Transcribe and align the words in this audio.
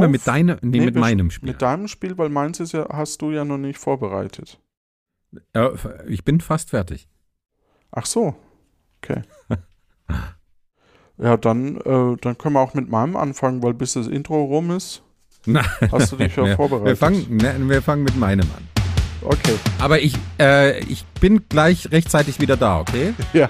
fangen 0.00 0.02
wir 0.02 0.08
mit 0.08 0.26
deinem, 0.26 0.58
nee, 0.62 0.80
mit 0.80 0.94
wir- 0.94 1.00
meinem 1.00 1.30
Spiel. 1.30 1.50
Mit 1.50 1.62
deinem 1.62 1.88
Spiel, 1.88 2.16
weil 2.18 2.28
meins 2.28 2.60
ist 2.60 2.72
ja, 2.72 2.86
hast 2.90 3.20
du 3.22 3.30
ja 3.30 3.44
noch 3.44 3.58
nicht 3.58 3.78
vorbereitet. 3.78 4.60
Äh, 5.52 5.68
ich 6.08 6.24
bin 6.24 6.40
fast 6.40 6.70
fertig. 6.70 7.08
Ach 7.92 8.06
so. 8.06 8.34
Okay. 9.02 9.22
ja, 11.18 11.36
dann, 11.36 11.76
äh, 11.76 12.16
dann 12.20 12.38
können 12.38 12.54
wir 12.54 12.60
auch 12.60 12.74
mit 12.74 12.88
meinem 12.88 13.16
anfangen, 13.16 13.62
weil 13.62 13.74
bis 13.74 13.92
das 13.94 14.06
Intro 14.06 14.42
rum 14.44 14.70
ist, 14.70 15.02
Na, 15.46 15.62
hast 15.92 16.12
du 16.12 16.16
dich 16.16 16.34
ja 16.36 16.56
vorbereitet. 16.56 16.86
wir, 16.86 16.96
fangen, 16.96 17.36
ne, 17.36 17.54
wir 17.68 17.82
fangen 17.82 18.02
mit 18.04 18.16
meinem 18.16 18.48
an. 18.56 18.66
Okay. 19.22 19.56
Aber 19.80 20.00
ich, 20.00 20.14
äh, 20.40 20.78
ich 20.84 21.04
bin 21.20 21.48
gleich 21.48 21.90
rechtzeitig 21.90 22.40
wieder 22.40 22.56
da, 22.56 22.80
okay? 22.80 23.14
Ja. 23.32 23.48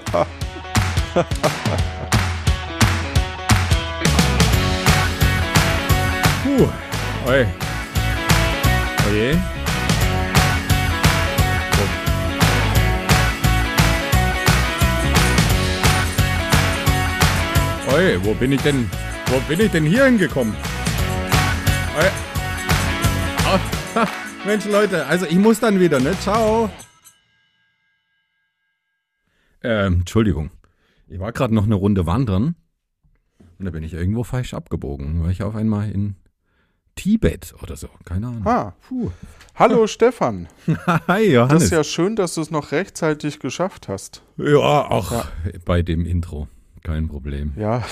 Puh. 6.49 6.67
Oi. 7.27 7.45
Oje. 9.07 9.39
Oi, 17.93 18.17
wo 18.23 18.33
bin 18.33 18.51
ich 18.51 18.61
denn? 18.61 18.89
Wo 19.27 19.39
bin 19.47 19.59
ich 19.59 19.69
denn 19.69 19.85
hier 19.85 20.05
hingekommen? 20.05 20.55
Oi. 21.99 22.09
Ah, 23.45 24.07
Mensch, 24.43 24.65
Leute, 24.65 25.05
also 25.05 25.27
ich 25.27 25.37
muss 25.37 25.59
dann 25.59 25.79
wieder, 25.79 25.99
ne? 25.99 26.17
Ciao. 26.19 26.71
Ähm, 29.61 29.99
Entschuldigung. 29.99 30.49
Ich 31.07 31.19
war 31.19 31.31
gerade 31.31 31.53
noch 31.53 31.65
eine 31.65 31.75
Runde 31.75 32.07
wandern 32.07 32.55
und 33.59 33.65
da 33.65 33.69
bin 33.69 33.83
ich 33.83 33.93
irgendwo 33.93 34.23
falsch 34.23 34.55
abgebogen. 34.55 35.21
War 35.21 35.29
ich 35.29 35.43
auf 35.43 35.55
einmal 35.55 35.91
in 35.91 36.15
Tibet 36.99 37.53
oder 37.63 37.75
so. 37.77 37.87
Keine 38.05 38.27
Ahnung. 38.27 38.45
Ah. 38.45 38.73
Puh. 38.87 39.09
Hallo 39.55 39.87
Stefan. 39.95 40.47
Hi, 41.07 41.25
Das 41.25 41.33
Johannes. 41.33 41.63
ist 41.63 41.71
ja 41.71 41.83
schön, 41.83 42.15
dass 42.17 42.35
du 42.35 42.41
es 42.41 42.51
noch 42.51 42.71
rechtzeitig 42.73 43.39
geschafft 43.39 43.87
hast. 43.87 44.21
Ja, 44.37 44.57
auch 44.57 45.25
bei 45.65 45.81
dem 45.81 46.05
Intro. 46.05 46.47
Kein 46.83 47.07
Problem. 47.07 47.53
Ja. 47.57 47.83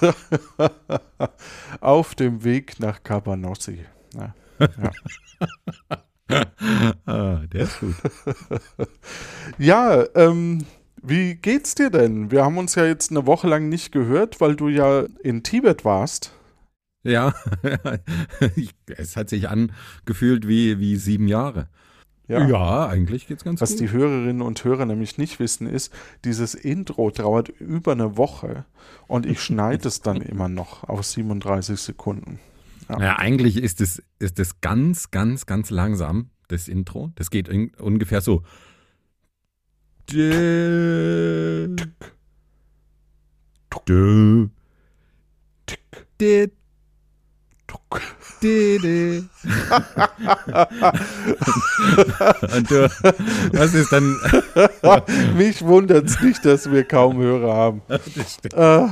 Auf 1.80 2.14
dem 2.14 2.44
Weg 2.44 2.80
nach 2.80 3.02
Cabanossi. 3.02 3.84
Ja. 4.14 4.34
Ah, 7.06 7.42
der 7.52 7.60
ist 7.62 7.78
gut. 7.78 7.94
Ja, 9.58 10.04
ähm, 10.16 10.64
wie 11.00 11.36
geht's 11.36 11.76
dir 11.76 11.88
denn? 11.88 12.32
Wir 12.32 12.44
haben 12.44 12.58
uns 12.58 12.74
ja 12.74 12.84
jetzt 12.84 13.12
eine 13.12 13.26
Woche 13.26 13.46
lang 13.46 13.68
nicht 13.68 13.92
gehört, 13.92 14.40
weil 14.40 14.56
du 14.56 14.66
ja 14.68 15.04
in 15.22 15.44
Tibet 15.44 15.84
warst. 15.84 16.32
Ja, 17.06 17.34
es 18.96 19.16
hat 19.16 19.28
sich 19.28 19.48
angefühlt 19.48 20.48
wie, 20.48 20.78
wie 20.78 20.96
sieben 20.96 21.28
Jahre. 21.28 21.68
Ja, 22.28 22.88
eigentlich 22.88 23.28
geht's 23.28 23.44
ganz 23.44 23.60
Was 23.60 23.70
gut. 23.72 23.80
die 23.80 23.90
Hörerinnen 23.92 24.42
und 24.42 24.64
Hörer 24.64 24.84
nämlich 24.84 25.16
nicht 25.16 25.38
wissen, 25.38 25.68
ist, 25.68 25.92
dieses 26.24 26.54
Intro 26.54 27.10
dauert 27.10 27.48
über 27.48 27.92
eine 27.92 28.16
Woche 28.16 28.64
und 29.06 29.26
ich 29.26 29.40
schneide 29.40 29.86
es 29.86 30.00
dann 30.00 30.20
immer 30.22 30.48
noch 30.48 30.82
auf 30.84 31.04
37 31.04 31.78
Sekunden. 31.78 32.40
Ja, 32.88 33.18
eigentlich 33.18 33.56
ist 33.56 33.80
es, 33.80 34.02
ist 34.18 34.38
es 34.38 34.60
ganz, 34.60 35.10
ganz, 35.10 35.46
ganz 35.46 35.70
langsam, 35.70 36.30
das 36.48 36.68
Intro. 36.68 37.12
Das 37.14 37.30
geht 37.30 37.48
in, 37.48 37.70
ungefähr 37.74 38.20
so. 38.20 38.42
Dö, 40.10 41.74
dö, 43.88 44.48
dö, 46.20 46.46
Dö. 48.42 49.22
Und 52.54 52.70
du, 52.70 52.88
was 53.52 53.74
ist 53.74 53.90
dann? 53.92 54.16
Mich 55.36 55.62
wundert 55.62 56.06
es 56.06 56.20
nicht, 56.20 56.44
dass 56.44 56.70
wir 56.70 56.84
kaum 56.84 57.16
Hörer 57.18 57.54
haben. 57.54 57.82
Äh, 58.52 58.86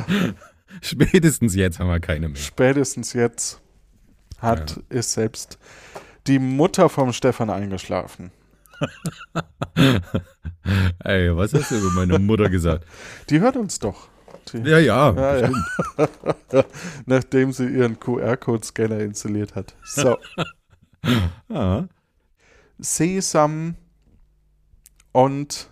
Spätestens 0.83 1.55
jetzt 1.55 1.79
haben 1.79 1.87
wir 1.89 2.01
keine 2.01 2.29
mehr. 2.29 2.37
spätestens 2.37 3.13
jetzt 3.13 3.61
hat 4.39 4.81
ist 4.89 5.13
selbst 5.13 5.57
die 6.27 6.41
Mutter 6.41 6.89
vom 6.89 7.13
Stefan 7.13 7.49
eingeschlafen. 7.51 8.33
Ey, 11.05 11.37
was 11.37 11.55
hast 11.55 11.71
du 11.71 11.77
über 11.77 11.91
meine 11.93 12.19
Mutter 12.19 12.51
gesagt? 12.51 12.85
Die 13.31 13.39
hört 13.41 13.57
uns 13.57 13.79
doch. 13.79 14.09
Die, 14.53 14.59
Ja, 14.59 14.79
ja, 14.79 15.13
Ja, 15.13 15.37
ja. 15.39 15.51
Nachdem 17.07 17.53
sie 17.53 17.67
ihren 17.67 17.99
QR-Code-Scanner 17.99 19.01
installiert 19.01 19.55
hat. 19.55 19.75
So, 19.85 20.19
Ja. 21.49 21.89
Sesam 22.79 23.77
und 25.13 25.71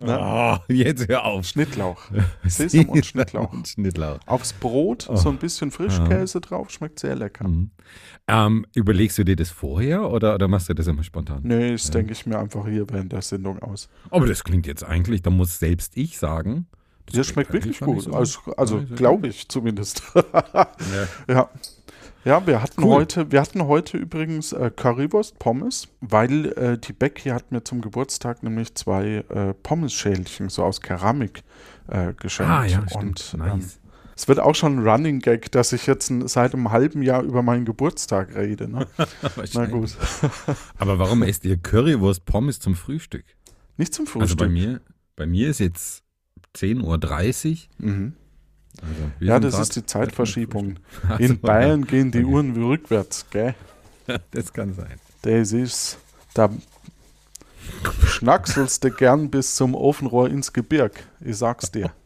Na? 0.00 0.56
Oh, 0.56 0.72
jetzt 0.72 1.08
hör 1.08 1.24
auf. 1.24 1.46
Schnittlauch. 1.46 2.02
Sesam 2.44 2.88
und 2.88 3.06
Schnittlauch. 3.06 3.52
Und 3.52 3.68
Schnittlauch. 3.68 4.18
Aufs 4.26 4.52
Brot 4.52 5.08
so 5.14 5.28
ein 5.28 5.38
bisschen 5.38 5.70
Frischkäse 5.70 6.40
drauf, 6.40 6.70
schmeckt 6.70 6.98
sehr 6.98 7.14
lecker. 7.14 7.46
Mhm. 7.46 7.70
Ähm, 8.26 8.66
überlegst 8.74 9.18
du 9.18 9.24
dir 9.24 9.36
das 9.36 9.50
vorher 9.50 10.10
oder, 10.10 10.34
oder 10.34 10.48
machst 10.48 10.68
du 10.68 10.74
das 10.74 10.88
immer 10.88 11.04
spontan? 11.04 11.40
Nee, 11.44 11.72
das 11.72 11.90
denke 11.90 12.12
ich 12.12 12.26
mir 12.26 12.38
einfach 12.38 12.66
hier 12.66 12.88
während 12.90 13.12
der 13.12 13.22
Sendung 13.22 13.60
aus. 13.60 13.88
Aber 14.10 14.26
das 14.26 14.42
klingt 14.42 14.66
jetzt 14.66 14.82
eigentlich, 14.84 15.22
da 15.22 15.30
muss 15.30 15.60
selbst 15.60 15.96
ich 15.96 16.18
sagen. 16.18 16.66
Das 17.12 17.26
schmeckt 17.28 17.52
wirklich 17.52 17.80
gut. 17.80 18.06
nicht 18.06 18.12
Also, 18.12 18.40
also 18.56 18.82
glaube 18.94 19.28
ich 19.28 19.48
zumindest. 19.48 20.02
Ja. 20.14 20.68
ja. 21.28 21.50
Ja, 22.24 22.46
wir 22.46 22.62
hatten 22.62 22.84
Cool. 22.84 22.90
heute, 22.94 23.32
wir 23.32 23.40
hatten 23.40 23.66
heute 23.66 23.96
übrigens 23.98 24.52
äh, 24.52 24.70
Currywurst 24.70 25.40
Pommes, 25.40 25.88
weil 26.00 26.52
äh, 26.52 26.78
die 26.78 26.92
Becky 26.92 27.30
hat 27.30 27.50
mir 27.50 27.64
zum 27.64 27.80
Geburtstag 27.80 28.44
nämlich 28.44 28.76
zwei 28.76 29.24
äh, 29.28 29.54
Pommesschälchen 29.54 30.48
so 30.48 30.62
aus 30.62 30.80
Keramik 30.80 31.42
äh, 31.88 32.12
geschenkt. 32.14 32.52
Ah, 32.52 32.64
ja, 32.64 32.84
stimmt. 32.88 32.94
Und 32.94 33.34
ähm, 33.34 33.40
nice. 33.58 33.80
es 34.14 34.28
wird 34.28 34.38
auch 34.38 34.54
schon 34.54 34.78
ein 34.78 34.88
Running 34.88 35.18
Gag, 35.18 35.50
dass 35.50 35.72
ich 35.72 35.88
jetzt 35.88 36.12
seit 36.26 36.54
einem 36.54 36.70
halben 36.70 37.02
Jahr 37.02 37.24
über 37.24 37.42
meinen 37.42 37.64
Geburtstag 37.64 38.36
rede. 38.36 38.68
Ne? 38.68 38.86
Na 39.54 39.66
gut. 39.66 39.96
Aber 40.78 41.00
warum 41.00 41.24
esst 41.24 41.44
ihr 41.44 41.56
Currywurst 41.56 42.24
Pommes 42.24 42.60
zum 42.60 42.76
Frühstück? 42.76 43.24
Nicht 43.76 43.94
zum 43.94 44.04
Also 44.06 44.20
Frühstück. 44.20 44.38
bei 44.38 44.48
mir, 44.48 44.80
bei 45.16 45.26
mir 45.26 45.48
ist 45.48 45.58
jetzt 45.58 46.01
10.30 46.56 47.50
Uhr. 47.80 47.86
Mhm. 47.88 48.12
Also 48.80 49.10
Ja, 49.20 49.38
das 49.38 49.58
ist 49.58 49.76
die 49.76 49.84
Zeitverschiebung. 49.86 50.78
Ach 51.08 51.20
In 51.20 51.40
Bayern 51.40 51.86
gehen 51.86 52.10
die 52.10 52.18
Okay. 52.24 52.32
Uhren 52.32 52.56
wie 52.56 52.62
rückwärts, 52.62 53.26
gell? 53.30 53.54
ja. 54.06 54.18
Das 54.32 54.52
kann 54.52 54.74
sein. 54.74 54.98
Das 55.22 55.52
ist, 55.52 55.98
da 56.34 56.50
schnackselst 58.06 58.84
du 58.84 58.90
gern 58.90 59.30
bis 59.30 59.56
zum 59.56 59.74
Ofenrohr 59.74 60.28
ins 60.28 60.52
Gebirg. 60.52 60.92
Ich 61.20 61.36
sag's 61.36 61.70
dir. 61.70 61.90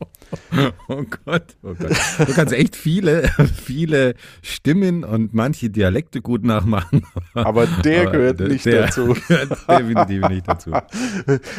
Oh 0.88 1.04
Gott, 1.24 1.56
oh 1.62 1.72
Gott. 1.78 1.96
Du 2.18 2.32
kannst 2.34 2.52
echt 2.52 2.74
viele, 2.74 3.28
viele 3.64 4.14
Stimmen 4.42 5.04
und 5.04 5.34
manche 5.34 5.70
Dialekte 5.70 6.20
gut 6.20 6.42
nachmachen. 6.44 7.06
Aber 7.34 7.66
der 7.84 8.02
Aber 8.02 8.10
gehört 8.10 8.40
der- 8.40 8.48
nicht 8.48 8.66
der 8.66 8.86
dazu. 8.86 9.14
Gehört 9.28 9.56
definitiv 9.68 10.28
nicht 10.28 10.48
dazu. 10.48 10.72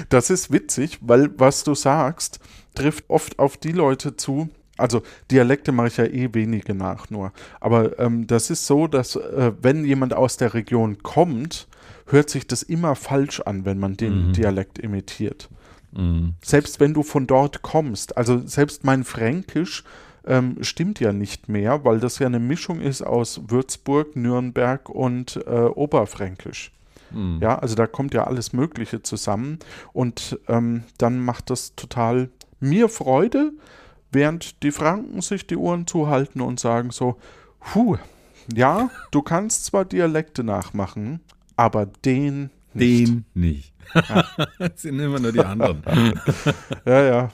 Das 0.10 0.30
ist 0.30 0.52
witzig, 0.52 1.00
weil 1.02 1.30
was 1.38 1.64
du 1.64 1.76
sagst, 1.76 2.40
trifft 2.76 3.06
oft 3.08 3.40
auf 3.40 3.56
die 3.56 3.72
Leute 3.72 4.18
zu. 4.18 4.50
Also 4.78 5.02
Dialekte 5.32 5.72
mache 5.72 5.88
ich 5.88 5.98
ja 5.98 6.04
eh 6.06 6.28
wenige 6.34 6.76
nach 6.76 7.10
nur. 7.10 7.32
Aber 7.62 7.98
ähm, 8.00 8.28
das 8.28 8.50
ist 8.50 8.68
so, 8.68 8.88
dass 8.88 9.16
äh, 9.16 9.54
wenn 9.62 9.86
jemand 9.86 10.14
aus 10.14 10.36
der 10.36 10.54
Region 10.54 10.98
kommt, 11.04 11.70
hört 12.08 12.30
sich 12.30 12.48
das 12.48 12.64
immer 12.64 12.96
falsch 12.96 13.42
an, 13.42 13.66
wenn 13.66 13.80
man 13.80 13.98
den 13.98 14.28
Mhm. 14.28 14.34
Dialekt 14.34 14.80
imitiert. 14.80 15.50
Mhm. 15.92 16.34
Selbst 16.44 16.80
wenn 16.80 16.94
du 16.94 17.04
von 17.04 17.28
dort 17.28 17.62
kommst, 17.62 18.18
also 18.18 18.40
selbst 18.46 18.84
mein 18.84 19.04
Fränkisch 19.04 19.84
ähm, 20.26 20.58
stimmt 20.62 21.00
ja 21.00 21.14
nicht 21.14 21.48
mehr, 21.48 21.86
weil 21.86 22.00
das 22.00 22.20
ja 22.20 22.28
eine 22.28 22.40
Mischung 22.40 22.82
ist 22.82 23.02
aus 23.02 23.42
Würzburg, 23.48 24.16
Nürnberg 24.16 24.90
und 24.90 25.38
äh, 25.48 25.62
Oberfränkisch. 25.62 26.72
Mhm. 27.12 27.40
Ja, 27.42 27.60
also 27.60 27.76
da 27.76 27.88
kommt 27.88 28.14
ja 28.14 28.26
alles 28.26 28.52
Mögliche 28.52 29.02
zusammen 29.02 29.60
und 29.94 30.38
ähm, 30.48 30.84
dann 30.98 31.20
macht 31.24 31.50
das 31.50 31.76
total 31.76 32.30
mir 32.60 32.90
Freude, 32.90 33.54
während 34.12 34.64
die 34.64 34.72
Franken 34.72 35.22
sich 35.22 35.48
die 35.48 35.58
Ohren 35.58 35.88
zuhalten 35.88 36.42
und 36.42 36.60
sagen 36.60 36.92
so, 36.92 37.18
puh, 37.60 37.98
ja, 38.54 38.90
du 39.12 39.22
kannst 39.22 39.66
zwar 39.66 39.86
Dialekte 39.86 40.44
nachmachen, 40.44 41.22
aber 41.58 41.86
den 41.86 42.52
nicht. 42.74 43.10
Den 43.10 43.26
nicht. 43.34 43.74
das 44.60 44.72
sind 44.82 45.00
immer 45.00 45.20
nur 45.20 45.32
die 45.32 45.44
anderen. 45.44 45.84
Ja, 46.86 47.04
ja. 47.04 47.30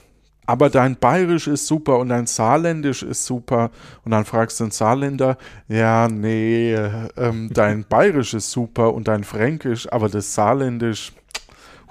Aber 0.46 0.68
dein 0.68 0.96
Bayerisch 0.96 1.46
ist 1.46 1.66
super 1.66 1.98
und 1.98 2.10
dein 2.10 2.26
Saarländisch 2.26 3.02
ist 3.02 3.24
super. 3.24 3.70
Und 4.04 4.10
dann 4.10 4.26
fragst 4.26 4.60
du 4.60 4.64
den 4.64 4.72
Saarländer, 4.72 5.38
ja, 5.68 6.06
nee, 6.08 6.74
ähm, 6.74 7.48
dein 7.50 7.86
Bayerisch 7.88 8.34
ist 8.34 8.50
super 8.50 8.92
und 8.92 9.08
dein 9.08 9.24
Fränkisch, 9.24 9.90
aber 9.90 10.10
das 10.10 10.34
Saarländisch, 10.34 11.12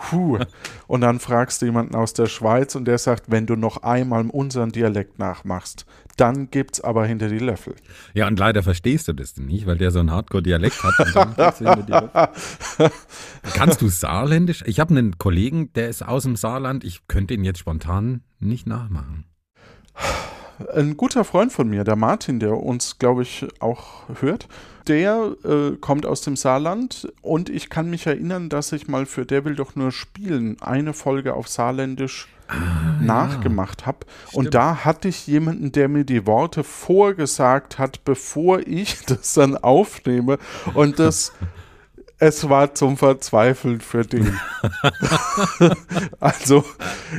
Puh. 0.09 0.39
Und 0.88 1.01
dann 1.01 1.19
fragst 1.19 1.61
du 1.61 1.65
jemanden 1.65 1.95
aus 1.95 2.13
der 2.13 2.27
Schweiz 2.27 2.75
und 2.75 2.85
der 2.85 2.97
sagt, 2.97 3.31
wenn 3.31 3.45
du 3.45 3.55
noch 3.55 3.83
einmal 3.83 4.25
unseren 4.27 4.71
Dialekt 4.71 5.17
nachmachst, 5.17 5.85
dann 6.17 6.51
gibt's 6.51 6.81
aber 6.81 7.05
hinter 7.05 7.29
die 7.29 7.39
Löffel. 7.39 7.75
Ja, 8.13 8.27
und 8.27 8.38
leider 8.38 8.63
verstehst 8.63 9.07
du 9.07 9.13
das 9.13 9.38
nicht, 9.38 9.65
weil 9.65 9.77
der 9.77 9.91
so 9.91 10.00
einen 10.00 10.11
Hardcore-Dialekt 10.11 10.83
hat. 10.83 10.94
Du. 11.63 12.89
Kannst 13.53 13.81
du 13.81 13.88
Saarländisch? 13.88 14.63
Ich 14.67 14.79
habe 14.79 14.91
einen 14.91 15.17
Kollegen, 15.17 15.71
der 15.73 15.89
ist 15.89 16.05
aus 16.05 16.23
dem 16.23 16.35
Saarland. 16.35 16.83
Ich 16.83 17.07
könnte 17.07 17.33
ihn 17.33 17.44
jetzt 17.44 17.59
spontan 17.59 18.21
nicht 18.39 18.67
nachmachen. 18.67 19.25
Ein 20.73 20.97
guter 20.97 21.23
Freund 21.23 21.51
von 21.51 21.67
mir, 21.67 21.83
der 21.83 21.95
Martin, 21.95 22.39
der 22.39 22.57
uns, 22.57 23.00
glaube 23.00 23.23
ich, 23.23 23.47
auch 23.59 24.03
hört, 24.19 24.47
der 24.88 25.35
äh, 25.44 25.77
kommt 25.80 26.06
aus 26.06 26.21
dem 26.21 26.35
Saarland 26.35 27.12
und 27.21 27.50
ich 27.50 27.69
kann 27.69 27.89
mich 27.89 28.06
erinnern, 28.07 28.50
dass 28.50 28.71
ich 28.71 28.88
mal 28.88 29.06
für 29.06 29.25
Der 29.25 29.45
will 29.45 29.56
doch 29.56 29.75
nur 29.75 29.91
spielen 29.91 30.57
eine 30.62 30.94
Folge 30.94 31.33
auf 31.33 31.47
Saarländisch 31.47 32.27
nachgemacht 33.01 33.85
habe. 33.85 34.00
Und 34.31 34.53
da 34.53 34.83
hatte 34.83 35.07
ich 35.07 35.27
jemanden, 35.27 35.71
der 35.71 35.88
mir 35.88 36.03
die 36.03 36.25
Worte 36.25 36.63
vorgesagt 36.63 37.80
hat, 37.80 38.03
bevor 38.06 38.59
ich 38.59 39.01
das 39.07 39.33
dann 39.33 39.57
aufnehme. 39.57 40.38
Und 40.74 41.00
das, 41.00 41.33
es 42.19 42.47
war 42.50 42.74
zum 42.75 42.97
Verzweifeln 42.97 43.81
für 43.81 44.03
den. 44.06 44.38
also 46.19 46.63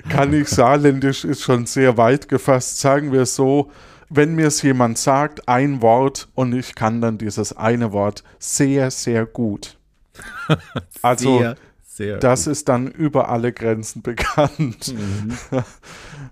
kann 0.09 0.33
ich 0.33 0.49
Saarländisch 0.49 1.25
ist 1.25 1.43
schon 1.43 1.67
sehr 1.67 1.97
weit 1.97 2.29
gefasst, 2.29 2.81
sagen 2.81 3.13
wir 3.13 3.23
es 3.23 3.35
so. 3.35 3.71
Wenn 4.17 4.35
mir 4.37 4.47
es 4.47 4.63
jemand 4.63 4.97
sagt, 4.99 5.49
ein 5.49 5.83
Wort 5.83 6.29
und 6.35 6.55
ich 6.55 6.75
kann 6.77 7.01
dann 7.01 7.19
dieses 7.19 7.53
eine 7.57 7.93
Wort 7.93 8.23
sehr, 8.39 8.91
sehr 8.91 9.27
gut. 9.27 9.79
Also 11.03 11.39
Sehr, 11.39 11.57
sehr 11.83 12.19
das 12.19 12.45
gut. 12.45 12.53
ist 12.53 12.69
dann 12.69 12.87
über 12.87 13.29
alle 13.29 13.53
Grenzen 13.53 14.03
bekannt. 14.11 14.95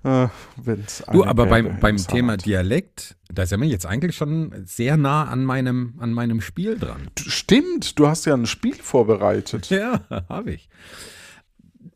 Äh, 0.05 0.27
wenn's 0.57 1.05
Du, 1.13 1.25
aber 1.25 1.47
beim, 1.47 1.79
beim 1.79 1.95
im 1.95 2.07
Thema. 2.07 2.37
Dialekt, 2.37 3.15
da 3.33 3.47
sind 3.47 3.61
wir 3.61 3.69
jetzt 3.69 3.87
eigentlich 3.87 4.17
schon 4.17 4.53
sehr 4.65 4.97
nah 4.97 5.27
an 5.27 5.45
meinem, 5.45 5.95
an 6.01 6.13
meinem 6.13 6.41
Spiel 6.41 6.77
dran. 6.77 7.09
Stimmt, 7.17 8.01
du 8.01 8.09
hast 8.09 8.25
ja 8.25 8.35
ein 8.35 8.47
Spiel 8.47 8.75
vorbereitet. 8.75 9.71
Ja, 9.71 10.01
habe 10.29 10.55
ich. 10.55 10.69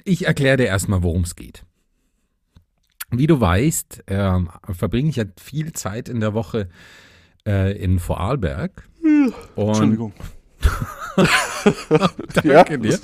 Ich 0.04 0.26
erkläre 0.26 0.56
dir 0.58 0.66
erstmal, 0.66 1.02
worum 1.02 1.22
es 1.22 1.34
geht. 1.34 1.64
Wie 3.18 3.26
du 3.26 3.40
weißt, 3.40 4.04
ähm, 4.06 4.50
verbringe 4.72 5.10
ich 5.10 5.16
ja 5.16 5.24
viel 5.40 5.72
Zeit 5.72 6.08
in 6.08 6.20
der 6.20 6.34
Woche 6.34 6.68
äh, 7.46 7.76
in 7.76 7.98
Vorarlberg. 7.98 8.88
Und 9.54 9.68
Entschuldigung. 9.68 10.12
Danke 12.34 12.48
Ja. 12.48 12.64
dir. 12.64 12.98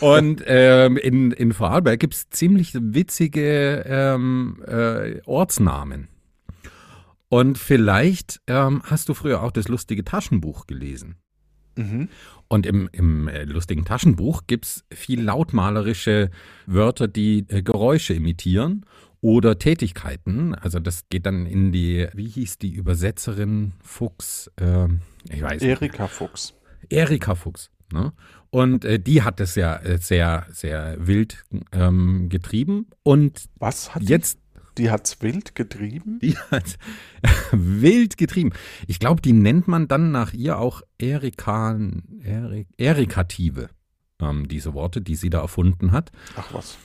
Und 0.00 0.42
ähm, 0.46 0.96
in, 0.96 1.32
in 1.32 1.52
Vorarlberg 1.52 2.00
gibt 2.00 2.14
es 2.14 2.30
ziemlich 2.30 2.72
witzige 2.74 3.84
ähm, 3.86 4.62
äh, 4.66 5.20
Ortsnamen. 5.26 6.08
Und 7.28 7.58
vielleicht 7.58 8.40
ähm, 8.46 8.82
hast 8.84 9.08
du 9.08 9.14
früher 9.14 9.42
auch 9.42 9.50
das 9.50 9.68
lustige 9.68 10.04
Taschenbuch 10.04 10.66
gelesen. 10.66 11.16
Mhm. 11.76 12.08
Und 12.48 12.64
im, 12.66 12.88
im 12.92 13.28
äh, 13.28 13.44
lustigen 13.44 13.84
Taschenbuch 13.84 14.42
gibt 14.46 14.64
es 14.66 14.84
viel 14.92 15.22
lautmalerische 15.22 16.30
Wörter, 16.66 17.08
die 17.08 17.44
äh, 17.48 17.62
Geräusche 17.62 18.14
imitieren 18.14 18.86
oder 19.20 19.58
Tätigkeiten. 19.58 20.54
Also 20.54 20.78
das 20.78 21.08
geht 21.08 21.26
dann 21.26 21.46
in 21.46 21.72
die, 21.72 22.08
wie 22.14 22.28
hieß 22.28 22.58
die 22.58 22.72
Übersetzerin 22.72 23.72
Fuchs? 23.82 24.50
Ähm, 24.58 25.00
ich 25.28 25.42
weiß 25.42 25.60
nicht. 25.62 25.70
Erika 25.70 26.06
Fuchs. 26.06 26.54
Erika 26.88 27.34
Fuchs. 27.34 27.70
Ne? 27.92 28.12
Und 28.50 28.84
äh, 28.84 28.98
die 28.98 29.22
hat 29.22 29.40
es 29.40 29.54
ja 29.54 29.76
äh, 29.76 29.98
sehr, 29.98 30.46
sehr 30.50 30.96
wild 30.98 31.44
ähm, 31.72 32.28
getrieben. 32.28 32.88
Und 33.02 33.46
Was 33.58 33.94
hat 33.94 34.02
jetzt, 34.02 34.38
die? 34.38 34.82
Die 34.82 34.90
hat's 34.90 35.22
wild 35.22 35.54
getrieben? 35.54 36.18
die 36.20 36.36
hat 36.50 36.78
wild 37.52 38.16
getrieben. 38.16 38.52
Ich 38.86 38.98
glaube, 38.98 39.22
die 39.22 39.32
nennt 39.32 39.68
man 39.68 39.88
dann 39.88 40.10
nach 40.10 40.32
ihr 40.32 40.58
auch 40.58 40.82
Erika, 40.98 41.78
Erik, 42.22 42.68
Erikative. 42.76 43.70
Ähm, 44.20 44.48
diese 44.48 44.74
Worte, 44.74 45.00
die 45.00 45.14
sie 45.14 45.30
da 45.30 45.40
erfunden 45.40 45.92
hat. 45.92 46.10
Ach 46.36 46.52
was. 46.54 46.78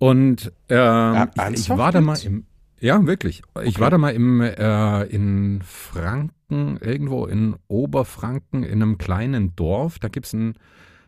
Und 0.00 0.50
ähm, 0.70 1.28
ich, 1.52 1.60
ich 1.60 1.68
war 1.70 1.92
da 1.92 2.00
mal 2.00 2.18
im, 2.24 2.46
ja 2.80 3.06
wirklich, 3.06 3.42
ich 3.62 3.74
Okay. 3.74 3.80
war 3.80 3.90
da 3.90 3.98
mal 3.98 4.10
im, 4.14 4.40
äh, 4.40 5.02
in 5.04 5.60
Franken, 5.62 6.78
irgendwo 6.78 7.26
in 7.26 7.54
Oberfranken, 7.68 8.62
in 8.62 8.82
einem 8.82 8.96
kleinen 8.96 9.54
Dorf. 9.56 9.98
Da 9.98 10.08
gibt's 10.08 10.32
ein, 10.32 10.54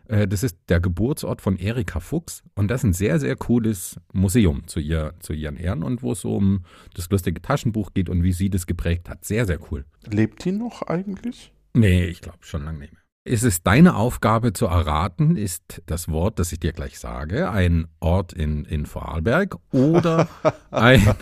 äh, 0.08 0.28
das 0.28 0.42
ist 0.42 0.58
der 0.68 0.80
Geburtsort 0.80 1.40
von 1.40 1.56
Erika 1.56 2.00
Fuchs 2.00 2.42
und 2.54 2.68
das 2.70 2.80
ist 2.82 2.84
ein 2.84 2.92
sehr, 2.92 3.18
sehr 3.18 3.34
cooles 3.36 3.98
Museum 4.12 4.66
zu, 4.66 4.78
ihr, 4.78 5.14
zu 5.20 5.32
ihren 5.32 5.56
Ehren 5.56 5.82
und 5.82 6.02
wo 6.02 6.12
es 6.12 6.20
so 6.20 6.36
um 6.36 6.64
das 6.92 7.08
lustige 7.08 7.40
Taschenbuch 7.40 7.94
geht 7.94 8.10
und 8.10 8.22
wie 8.22 8.32
sie 8.34 8.50
das 8.50 8.66
geprägt 8.66 9.08
hat. 9.08 9.24
Sehr, 9.24 9.46
sehr 9.46 9.58
cool. 9.72 9.86
Lebt 10.10 10.44
die 10.44 10.52
noch 10.52 10.82
eigentlich? 10.82 11.50
Nee, 11.72 12.04
ich 12.04 12.20
glaube 12.20 12.38
schon 12.42 12.64
lange 12.66 12.80
nicht 12.80 12.92
mehr. 12.92 13.01
Ist 13.24 13.44
es 13.44 13.62
deine 13.62 13.94
Aufgabe 13.94 14.52
zu 14.52 14.66
erraten, 14.66 15.36
ist 15.36 15.80
das 15.86 16.08
Wort, 16.08 16.40
das 16.40 16.50
ich 16.50 16.58
dir 16.58 16.72
gleich 16.72 16.98
sage, 16.98 17.50
ein 17.50 17.86
Ort 18.00 18.32
in, 18.32 18.64
in 18.64 18.84
Vorarlberg 18.84 19.58
oder 19.70 20.28
ein, 20.72 21.14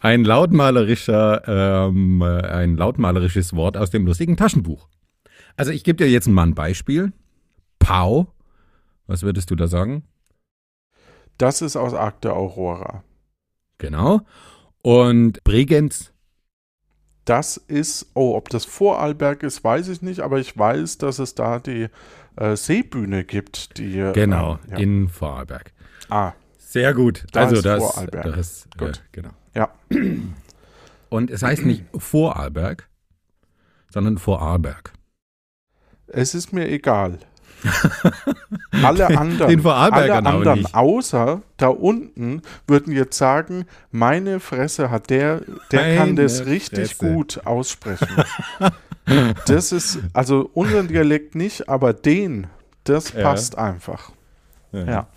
ein, 0.00 0.24
lautmalerischer, 0.24 1.88
ähm, 1.88 2.22
äh, 2.22 2.42
ein 2.46 2.76
lautmalerisches 2.76 3.52
Wort 3.56 3.76
aus 3.76 3.90
dem 3.90 4.06
lustigen 4.06 4.36
Taschenbuch? 4.36 4.88
Also 5.56 5.72
ich 5.72 5.82
gebe 5.82 5.96
dir 5.96 6.08
jetzt 6.08 6.28
mal 6.28 6.44
ein 6.44 6.54
Beispiel. 6.54 7.12
Pau. 7.80 8.32
Was 9.08 9.24
würdest 9.24 9.50
du 9.50 9.56
da 9.56 9.66
sagen? 9.66 10.04
Das 11.36 11.62
ist 11.62 11.76
aus 11.76 11.94
der 12.22 12.32
Aurora. 12.32 13.02
Genau. 13.78 14.20
Und 14.82 15.42
Bregenz. 15.42 16.12
Das 17.28 17.58
ist, 17.58 18.06
oh, 18.14 18.34
ob 18.36 18.48
das 18.48 18.64
Vorarlberg 18.64 19.42
ist, 19.42 19.62
weiß 19.62 19.88
ich 19.88 20.00
nicht, 20.00 20.20
aber 20.20 20.38
ich 20.38 20.56
weiß, 20.56 20.96
dass 20.96 21.18
es 21.18 21.34
da 21.34 21.58
die 21.58 21.88
äh, 22.36 22.56
Seebühne 22.56 23.22
gibt, 23.24 23.76
die. 23.76 23.98
äh, 23.98 24.12
Genau, 24.14 24.58
ja. 24.70 24.78
in 24.78 25.10
Vorarlberg. 25.10 25.72
Ah, 26.08 26.32
Sehr 26.56 26.94
gut. 26.94 27.26
Da 27.32 27.40
also 27.40 27.56
ist 27.56 27.66
das, 27.66 27.84
Vorarlberg. 27.84 28.24
das 28.34 28.64
äh, 28.64 28.78
Gut. 28.78 29.02
genau. 29.12 29.30
ja. 29.54 29.70
Und 31.10 31.30
es 31.30 31.42
heißt 31.42 31.66
nicht 31.66 31.84
Vorarlberg, 31.94 32.88
sondern 33.90 34.16
Vorarlberg. 34.16 34.94
Es 36.06 36.34
ist 36.34 36.54
mir 36.54 36.66
egal. 36.70 37.18
Alle 38.82 39.06
anderen, 39.18 39.48
Den 39.50 39.66
alle 39.66 40.14
anderen 40.14 40.66
außer 40.66 41.42
da 41.56 41.68
unten 41.68 42.42
würden 42.66 42.92
jetzt 42.92 43.18
sagen, 43.18 43.64
meine 43.90 44.40
Fresse 44.40 44.90
hat 44.90 45.10
der, 45.10 45.40
der 45.72 45.96
kann 45.96 46.10
Meine 46.10 46.22
das 46.22 46.46
richtig 46.46 46.94
Fresse. 46.94 47.12
gut 47.14 47.40
aussprechen. 47.46 48.08
das 49.46 49.72
ist, 49.72 49.98
also 50.12 50.50
unseren 50.54 50.88
Dialekt 50.88 51.34
nicht, 51.34 51.68
aber 51.68 51.92
den, 51.92 52.46
das 52.84 53.12
Ja. 53.12 53.22
passt 53.22 53.58
einfach. 53.58 54.12
Ja. 54.72 55.08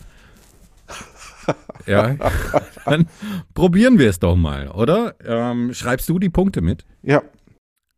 Ja, 1.88 2.16
dann 2.86 3.08
probieren 3.54 3.98
wir 3.98 4.10
es 4.10 4.20
doch 4.20 4.36
mal, 4.36 4.70
oder? 4.70 5.16
Ähm, 5.26 5.74
schreibst 5.74 6.08
du 6.10 6.20
die 6.20 6.30
Punkte 6.30 6.62
mit? 6.62 6.86
Ja, 7.02 7.22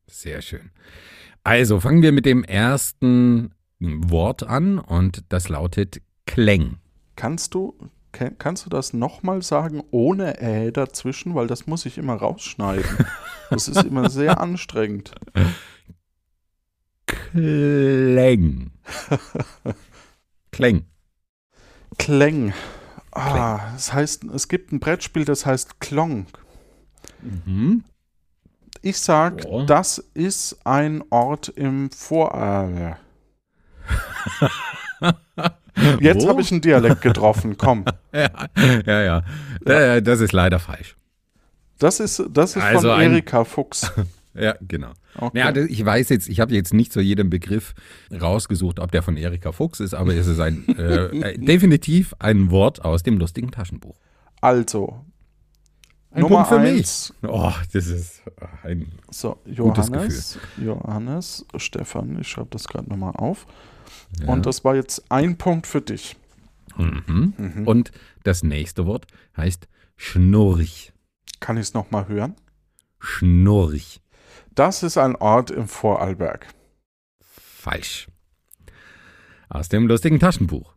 Sehr 0.07 0.41
schön. 0.41 0.71
Also 1.43 1.79
fangen 1.81 2.01
wir 2.01 2.13
mit 2.13 2.25
dem 2.25 2.43
ersten 2.45 3.52
Wort 4.09 4.43
an 4.43 4.79
und 4.79 5.23
das 5.29 5.49
lautet 5.49 6.01
Kläng. 6.25 6.77
kannst 7.15 7.53
du, 7.53 7.75
kann, 8.11 8.37
kannst 8.37 8.65
du 8.65 8.69
das 8.69 8.93
nochmal 8.93 9.41
sagen, 9.41 9.83
ohne 9.91 10.39
Ä 10.41 10.71
dazwischen, 10.71 11.35
weil 11.35 11.47
das 11.47 11.67
muss 11.67 11.85
ich 11.85 11.97
immer 11.97 12.15
rausschneiden. 12.15 13.05
Das 13.49 13.67
ist 13.67 13.83
immer 13.83 14.09
sehr 14.09 14.41
anstrengend. 14.41 15.13
Kläng. 17.31 18.71
Kläng. 20.51 20.85
Kläng. 21.99 22.53
Ah, 23.11 23.73
das 23.73 23.93
heißt, 23.93 24.23
es 24.33 24.47
gibt 24.47 24.71
ein 24.71 24.79
Brettspiel, 24.79 25.25
das 25.25 25.45
heißt 25.45 25.79
Klong. 25.79 26.25
Mhm. 27.21 27.83
Ich 28.81 28.99
sag, 28.99 29.45
Ja. 29.45 29.65
das 29.65 29.99
ist 30.15 30.57
ein 30.65 31.03
Ort 31.11 31.49
im 31.49 31.91
Vorarlberg. 31.91 32.99
Jetzt 35.99 36.27
habe 36.27 36.41
ich 36.41 36.51
einen 36.51 36.61
Dialekt 36.61 37.01
getroffen. 37.01 37.57
Komm, 37.57 37.85
Ja, 38.13 38.29
ja, 38.85 39.01
ja. 39.01 39.23
Äh, 39.65 40.01
Das 40.01 40.19
ist 40.19 40.31
leider 40.33 40.59
falsch. 40.59 40.95
das 41.79 41.99
ist, 41.99 42.23
das 42.31 42.55
ist 42.55 42.61
Also 42.63 42.91
von 42.91 43.01
Erika 43.01 43.43
Fuchs. 43.43 43.91
Ja, 44.35 44.55
genau. 44.61 44.93
Okay. 45.15 45.37
Ja, 45.37 45.55
ich 45.55 45.85
weiß 45.85 46.09
jetzt, 46.09 46.27
ich 46.27 46.39
habe 46.39 46.55
jetzt 46.55 46.73
nicht 46.73 46.91
zu 46.91 46.99
jedem 47.01 47.29
Begriff 47.29 47.75
rausgesucht, 48.11 48.79
ob 48.79 48.89
der 48.91 49.03
von 49.03 49.15
Erika 49.15 49.51
Fuchs 49.51 49.79
ist, 49.79 49.93
aber 49.93 50.15
es 50.15 50.25
ist 50.25 50.39
ein 50.39 50.65
äh, 50.75 51.05
äh, 51.05 51.37
definitiv 51.37 52.15
ein 52.17 52.49
Wort 52.49 52.83
aus 52.83 53.03
dem 53.03 53.19
lustigen 53.19 53.51
Taschenbuch. 53.51 53.95
Also, 54.41 55.05
Ein 56.09 56.21
Nummer 56.21 56.45
Punkt 56.45 56.49
für 56.49 56.59
mich. 56.59 56.79
eins. 56.79 57.13
Oh, 57.21 57.51
das 57.73 57.85
ist 57.85 58.23
ein 58.63 58.91
So, 59.11 59.37
Gutes 59.55 59.89
Johannes, 59.89 60.39
Johannes, 60.57 61.45
Stefan, 61.57 62.17
ich 62.19 62.27
schreibe 62.27 62.47
das 62.49 62.67
gerade 62.67 62.89
nochmal 62.89 63.13
auf. 63.15 63.45
Ja. 64.21 64.27
Und 64.27 64.45
das 64.45 64.63
war 64.63 64.75
jetzt 64.75 65.11
ein 65.11 65.37
Punkt 65.37 65.67
für 65.67 65.81
dich. 65.81 66.15
Mhm. 66.77 67.33
Mhm. 67.37 67.67
Und 67.67 67.91
das 68.23 68.43
nächste 68.43 68.85
Wort 68.85 69.07
heißt 69.37 69.67
Schnurch. 69.95 70.93
Kann 71.39 71.57
ich 71.57 71.63
es 71.63 71.73
nochmal 71.73 72.07
hören? 72.07 72.35
Schnurch. 72.99 74.01
Das 74.55 74.83
ist 74.83 74.97
ein 74.97 75.15
Ort 75.15 75.51
im 75.51 75.67
Vorarlberg. 75.67 76.47
Falsch. 77.21 78.07
Aus 79.49 79.69
dem 79.69 79.87
lustigen 79.87 80.19
Taschenbuch. 80.19 80.73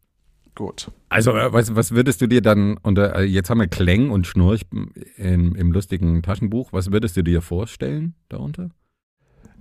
Gut. 0.55 0.91
Also, 1.11 1.33
äh, 1.37 1.53
was, 1.53 1.75
was 1.77 1.93
würdest 1.93 2.21
du 2.23 2.27
dir 2.27 2.41
dann 2.41 2.79
unter, 2.79 3.17
äh, 3.17 3.25
jetzt 3.25 3.51
haben 3.51 3.61
wir 3.61 3.69
Kläng 3.69 4.11
und 4.11 4.27
Schnurch 4.27 4.63
im, 5.17 5.55
im 5.55 5.73
lustigen 5.73 6.23
Taschenbuch, 6.23 6.73
was 6.73 6.91
würdest 6.91 7.17
du 7.17 7.23
dir 7.23 7.43
vorstellen 7.43 8.15
darunter? 8.29 8.71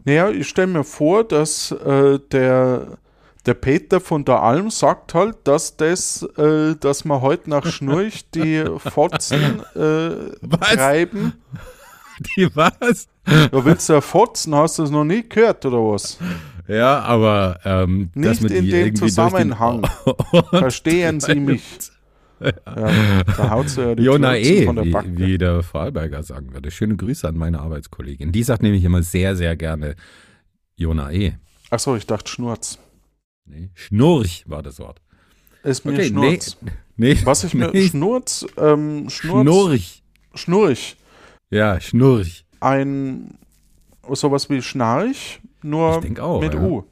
Naja, 0.05 0.29
ich 0.29 0.47
stelle 0.47 0.67
mir 0.67 0.83
vor, 0.83 1.23
dass 1.25 1.71
äh, 1.71 2.19
der, 2.31 2.97
der 3.45 3.53
Peter 3.53 3.99
von 3.99 4.25
der 4.25 4.41
Alm 4.41 4.69
sagt 4.69 5.13
halt, 5.13 5.37
dass 5.43 5.77
das, 5.77 6.23
äh, 6.37 6.75
dass 6.79 7.05
man 7.05 7.21
heute 7.21 7.49
nach 7.49 7.65
Schnurch 7.65 8.29
die 8.31 8.63
Fotzen 8.77 9.61
äh, 9.75 10.47
treiben. 10.49 11.33
Die 12.37 12.47
was? 12.55 13.07
Da 13.25 13.65
willst 13.65 13.89
du 13.89 13.93
ja 13.93 14.01
Fotzen, 14.01 14.55
hast 14.55 14.77
du 14.77 14.83
das 14.83 14.91
noch 14.91 15.03
nie 15.03 15.27
gehört, 15.27 15.65
oder 15.65 15.79
was? 15.79 16.17
Ja, 16.67 16.99
aber 17.01 17.59
ähm, 17.65 18.09
Nicht 18.13 18.43
in 18.43 18.69
dem 18.69 18.95
Zusammenhang. 18.95 19.85
Verstehen 20.49 21.19
Sie 21.19 21.35
mich? 21.35 21.63
Ja, 22.39 22.51
da 23.37 23.49
haut 23.49 23.69
sie 23.69 23.81
ja 23.81 23.95
die 23.95 24.03
Jona 24.03 24.35
E, 24.35 24.65
von 24.65 24.75
der 24.75 24.85
wie, 24.85 25.17
wie 25.17 25.37
der 25.37 25.63
Vorarlberger 25.63 26.21
sagen 26.21 26.53
würde. 26.53 26.69
Schöne 26.69 26.95
Grüße 26.95 27.27
an 27.27 27.37
meine 27.37 27.59
Arbeitskollegin. 27.59 28.31
Die 28.31 28.43
sagt 28.43 28.61
nämlich 28.61 28.83
immer 28.83 29.03
sehr, 29.03 29.35
sehr 29.35 29.55
gerne 29.55 29.95
Jona 30.75 31.11
E. 31.11 31.33
Achso, 31.69 31.95
ich 31.95 32.05
dachte 32.05 32.29
Schnurz. 32.29 32.77
Nee, 33.45 33.69
Schnurch 33.73 34.43
war 34.47 34.63
das 34.63 34.79
Wort. 34.79 35.01
Ist 35.63 35.85
mir 35.85 35.93
Okay, 35.93 36.07
Schnurz. 36.07 36.57
Nee, 36.97 37.17
Was 37.25 37.43
ich 37.43 37.53
mir, 37.53 37.71
nee, 37.71 37.87
Schnurz, 37.87 38.45
ähm, 38.57 39.09
Schnurz, 39.09 39.41
Schnurch. 39.43 40.03
Schnurch. 40.33 40.97
Ja, 41.49 41.79
Schnurch. 41.79 42.45
Ein, 42.59 43.37
sowas 44.11 44.49
wie 44.49 44.61
Schnarch, 44.61 45.39
nur 45.61 45.95
Ich 45.97 46.01
denke 46.01 46.23
auch. 46.23 46.41
mit 46.41 46.53
ja. 46.53 46.61
U. 46.61 46.83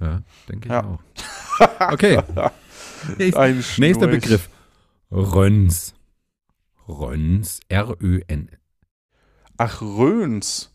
Ja, 0.00 0.22
denke 0.48 0.66
ich 0.68 0.72
Ja. 0.72 0.84
auch. 0.84 1.92
Okay. 1.92 2.20
Nächster, 3.18 3.40
Ein 3.40 3.64
nächster. 3.78 4.06
Begriff. 4.06 4.48
Röns. 5.10 5.94
Röns. 6.88 7.60
R-Ö-N. 7.68 8.50
Ach, 9.58 9.82
Röns. 9.82 10.72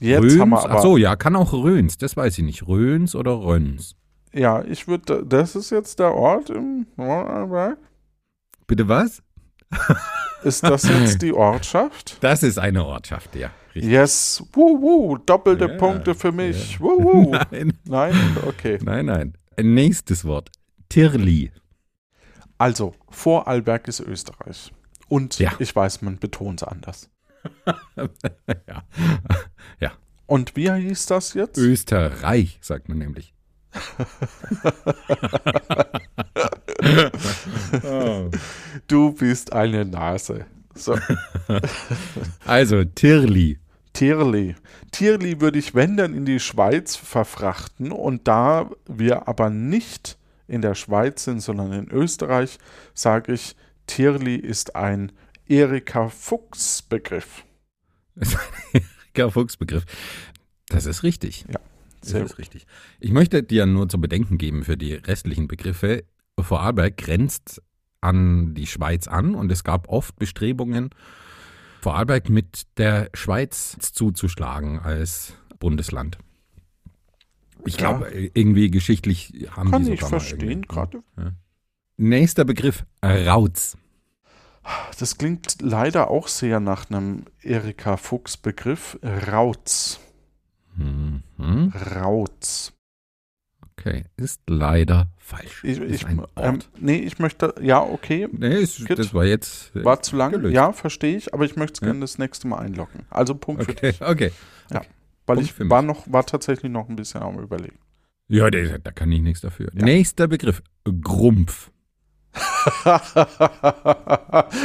Jetzt 0.00 0.22
Röns? 0.22 0.40
haben 0.40 0.48
wir 0.50 0.64
aber. 0.64 0.74
Ach 0.78 0.82
so, 0.82 0.96
ja, 0.96 1.14
kann 1.16 1.36
auch 1.36 1.52
Röns. 1.52 1.98
Das 1.98 2.16
weiß 2.16 2.38
ich 2.38 2.44
nicht. 2.44 2.66
Röns 2.66 3.14
oder 3.14 3.32
Röns. 3.42 3.96
Ja, 4.34 4.62
ich 4.64 4.88
würde, 4.88 5.24
das 5.24 5.54
ist 5.54 5.70
jetzt 5.70 5.98
der 5.98 6.12
Ort 6.14 6.50
im 6.50 6.86
Vorarlberg. 6.96 7.78
Bitte 8.66 8.88
was? 8.88 9.22
Ist 10.42 10.64
das 10.64 10.82
jetzt 10.88 11.22
die 11.22 11.32
Ortschaft? 11.32 12.18
Das 12.20 12.42
ist 12.42 12.58
eine 12.58 12.84
Ortschaft, 12.84 13.36
ja. 13.36 13.50
Richtig. 13.74 13.90
Yes, 13.92 14.42
wuh, 14.52 14.80
wuh, 14.80 15.18
doppelte 15.18 15.66
Ja, 15.68 15.76
Punkte 15.76 16.14
für 16.14 16.32
mich. 16.32 16.74
ja. 16.74 16.80
Wuh, 16.80 17.02
wuh. 17.04 17.30
Nein, 17.50 17.72
Nein, 17.84 18.36
okay. 18.46 18.78
nein, 18.82 19.06
nein. 19.06 19.34
Nächstes 19.60 20.24
Wort. 20.24 20.50
Tirli. 20.88 21.50
Also, 22.58 22.94
Vorarlberg 23.10 23.88
ist 23.88 24.00
Österreich. 24.00 24.72
Und 25.08 25.38
Ja. 25.38 25.52
ich 25.58 25.74
weiß, 25.74 26.02
man 26.02 26.18
betont 26.18 26.62
es 26.62 26.68
anders. 26.68 27.10
ja. 29.80 29.92
Und 30.26 30.56
wie 30.56 30.70
hieß 30.72 31.06
das 31.06 31.34
jetzt? 31.34 31.58
Österreich, 31.58 32.58
sagt 32.62 32.88
man 32.88 32.98
nämlich. 32.98 33.34
Oh. 37.82 38.30
Du 38.86 39.12
bist 39.12 39.52
eine 39.52 39.84
Nase. 39.84 40.46
So, 40.74 40.98
Also, 42.46 42.84
Tirli. 42.84 43.58
Tirli. 43.92 44.54
Tirli 44.90 45.40
würde 45.40 45.58
ich, 45.58 45.74
wenn 45.74 45.96
dann, 45.96 46.14
in 46.14 46.24
die 46.24 46.40
Schweiz 46.40 46.96
verfrachten. 46.96 47.92
Und 47.92 48.28
da 48.28 48.70
wir 48.86 49.28
aber 49.28 49.50
nicht 49.50 50.18
in 50.46 50.60
der 50.60 50.74
Schweiz 50.74 51.24
sind, 51.24 51.40
sondern 51.40 51.72
in 51.72 51.90
Österreich, 51.90 52.58
sage 52.92 53.32
ich, 53.34 53.56
Tirli 53.86 54.36
ist 54.36 54.76
ein 54.76 55.12
Erika 55.46 56.08
Fuchs 56.08 56.82
Begriff. 56.82 57.44
Erika 59.14 59.30
Fuchs-Begriff. 59.30 59.84
Das 60.68 60.86
ist 60.86 61.02
richtig. 61.02 61.44
Ja, 61.48 61.60
Das 62.04 62.12
sehr 62.12 62.24
ist 62.24 62.38
richtig. 62.38 62.66
Ich 63.00 63.10
möchte 63.12 63.42
dir 63.42 63.66
nur 63.66 63.88
zu 63.88 64.00
bedenken 64.00 64.38
geben 64.38 64.64
für 64.64 64.76
die 64.76 64.94
restlichen 64.94 65.48
Begriffe. 65.48 66.04
Vorarlberg 66.38 66.96
grenzt 66.96 67.62
an 68.00 68.54
die 68.54 68.66
Schweiz 68.66 69.08
an 69.08 69.34
und 69.34 69.50
es 69.52 69.64
gab 69.64 69.88
oft 69.88 70.16
Bestrebungen, 70.16 70.90
Vorarlberg 71.80 72.28
mit 72.28 72.62
der 72.78 73.10
Schweiz 73.14 73.76
zuzuschlagen 73.80 74.78
als 74.80 75.34
Bundesland. 75.58 76.18
Ich 77.66 77.74
Ja. 77.74 77.92
glaube, 77.92 78.10
irgendwie 78.10 78.70
geschichtlich 78.70 79.48
haben 79.50 79.70
Kann 79.70 79.84
die 79.84 79.92
ich 79.92 80.00
sogar 80.00 80.10
mal 80.12 80.20
verstehen, 80.20 80.48
irgendwie- 80.48 80.68
gerade. 80.68 81.02
Nächster 81.96 82.44
Begriff, 82.44 82.84
Rauz. 83.02 83.76
Das 84.98 85.16
klingt 85.18 85.60
leider 85.62 86.10
auch 86.10 86.26
sehr 86.28 86.58
nach 86.58 86.90
einem 86.90 87.24
Erika 87.42 87.96
Fuchs 87.96 88.36
Begriff. 88.36 88.98
Rauz. 89.02 90.00
Mhm. 90.76 91.72
Rauz. 91.96 92.72
Okay, 93.76 94.04
ist 94.16 94.40
leider 94.48 95.08
falsch. 95.18 95.64
Ich, 95.64 95.80
ich, 95.80 96.06
ähm, 96.36 96.60
nee, 96.78 96.96
ich 96.98 97.18
möchte, 97.18 97.54
ja, 97.60 97.82
okay, 97.82 98.28
nee, 98.30 98.54
ist, 98.60 98.88
das 98.88 99.12
war 99.12 99.24
jetzt 99.24 99.74
äh, 99.74 99.84
war 99.84 100.00
zu 100.00 100.16
lang. 100.16 100.30
gelöst. 100.32 100.54
Ja, 100.54 100.72
verstehe 100.72 101.16
ich, 101.16 101.34
aber 101.34 101.44
ich 101.44 101.56
möchte 101.56 101.74
es 101.74 101.80
Ja. 101.80 101.86
gerne 101.88 102.00
das 102.00 102.18
nächste 102.18 102.46
Mal 102.46 102.58
einloggen. 102.58 103.04
Also 103.10 103.34
Punkt 103.34 103.64
für 103.64 103.72
Okay, 103.72 103.90
dich. 103.92 104.00
okay. 104.06 104.30
Weil 105.26 105.36
Punkt 105.36 105.42
ich 105.42 105.52
für 105.54 105.68
war 105.68 105.82
noch, 105.82 106.10
war 106.10 106.24
tatsächlich 106.24 106.70
noch 106.70 106.88
ein 106.88 106.96
bisschen 106.96 107.22
am 107.22 107.38
überlegen. 107.40 107.78
Ja, 108.28 108.48
da, 108.50 108.78
da 108.78 108.90
kann 108.92 109.10
ich 109.12 109.20
nichts 109.20 109.40
dafür. 109.40 109.70
Ja. 109.74 109.84
Nächster 109.84 110.28
Begriff, 110.28 110.62
Grumpf. 111.02 111.70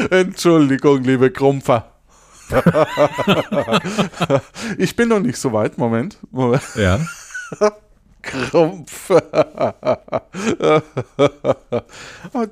Entschuldigung, 0.10 1.04
liebe 1.04 1.32
Krumpfer. 1.32 1.99
ich 4.78 4.96
bin 4.96 5.10
noch 5.10 5.20
nicht 5.20 5.38
so 5.38 5.52
weit. 5.54 5.78
Moment. 5.78 6.18
Moment. 6.32 6.64
Ja. 6.76 7.00
Krumpf. 8.22 9.10
ah, 9.12 10.14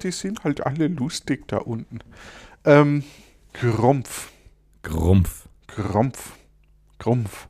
die 0.01 0.11
sind 0.11 0.43
halt 0.43 0.65
alle 0.65 0.87
lustig 0.87 1.47
da 1.47 1.57
unten. 1.57 1.99
Ähm, 2.63 3.03
Grumpf. 3.53 4.31
Grumpf. 4.83 5.47
Grumpf. 5.67 6.31
Grumpf. 6.99 7.47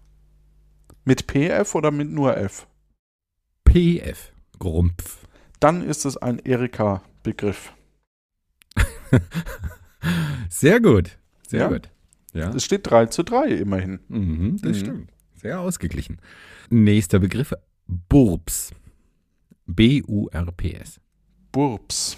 Mit 1.06 1.28
PF 1.28 1.76
oder 1.76 1.92
mit 1.92 2.10
nur 2.10 2.36
F? 2.38 2.66
PF. 3.66 4.32
Grumpf. 4.60 5.20
Dann 5.60 5.84
ist 5.84 6.06
es 6.06 6.18
ein 6.18 6.40
Erika-Begriff. 6.40 7.74
Sehr 10.50 10.80
gut. 10.80 11.18
Sehr 11.48 11.62
Ja. 11.62 11.68
gut. 11.70 11.90
Ja. 12.38 12.50
Es 12.54 12.64
steht 12.64 12.90
3 12.90 13.08
zu 13.08 13.24
3 13.24 13.48
immerhin. 13.50 14.00
Mhm, 14.08 14.58
das 14.62 14.78
Mhm. 14.78 14.80
stimmt. 14.80 15.12
Sehr 15.36 15.60
ausgeglichen. 15.60 16.18
Nächster 16.70 17.20
Begriff, 17.20 17.54
Burbs. 17.88 18.72
B-U-R-P-S. 19.66 21.00
Burps. 21.52 22.18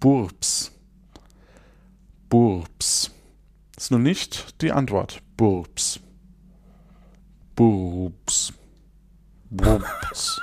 Burps. 0.00 0.72
Burps. 2.28 3.10
Ist 3.76 3.90
nur 3.90 4.00
nicht 4.00 4.60
die 4.62 4.72
Antwort. 4.72 5.22
Burps. 5.36 6.00
Burps. 7.56 8.52
Burps. 9.50 10.40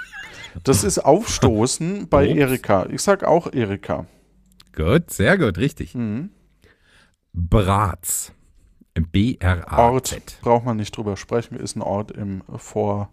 Das 0.64 0.84
ist 0.84 1.00
Aufstoßen 1.00 2.08
bei 2.10 2.26
Burps? 2.28 2.40
Erika. 2.40 2.86
Ich 2.90 3.02
sag 3.02 3.24
auch 3.24 3.52
Erika. 3.54 4.06
Gut, 4.76 5.10
sehr 5.12 5.38
gut, 5.38 5.58
richtig. 5.58 5.96
Mhm. 5.96 6.30
Bratz. 7.34 8.32
B-R-A-Z. 8.94 9.72
Ort. 10.18 10.38
Braucht 10.42 10.66
man 10.66 10.78
nicht 10.78 10.96
drüber 10.96 11.16
sprechen. 11.18 11.56
Ist 11.56 11.76
ein 11.76 11.82
Ort 11.82 12.12
im 12.12 12.42
Vorort 12.58 13.10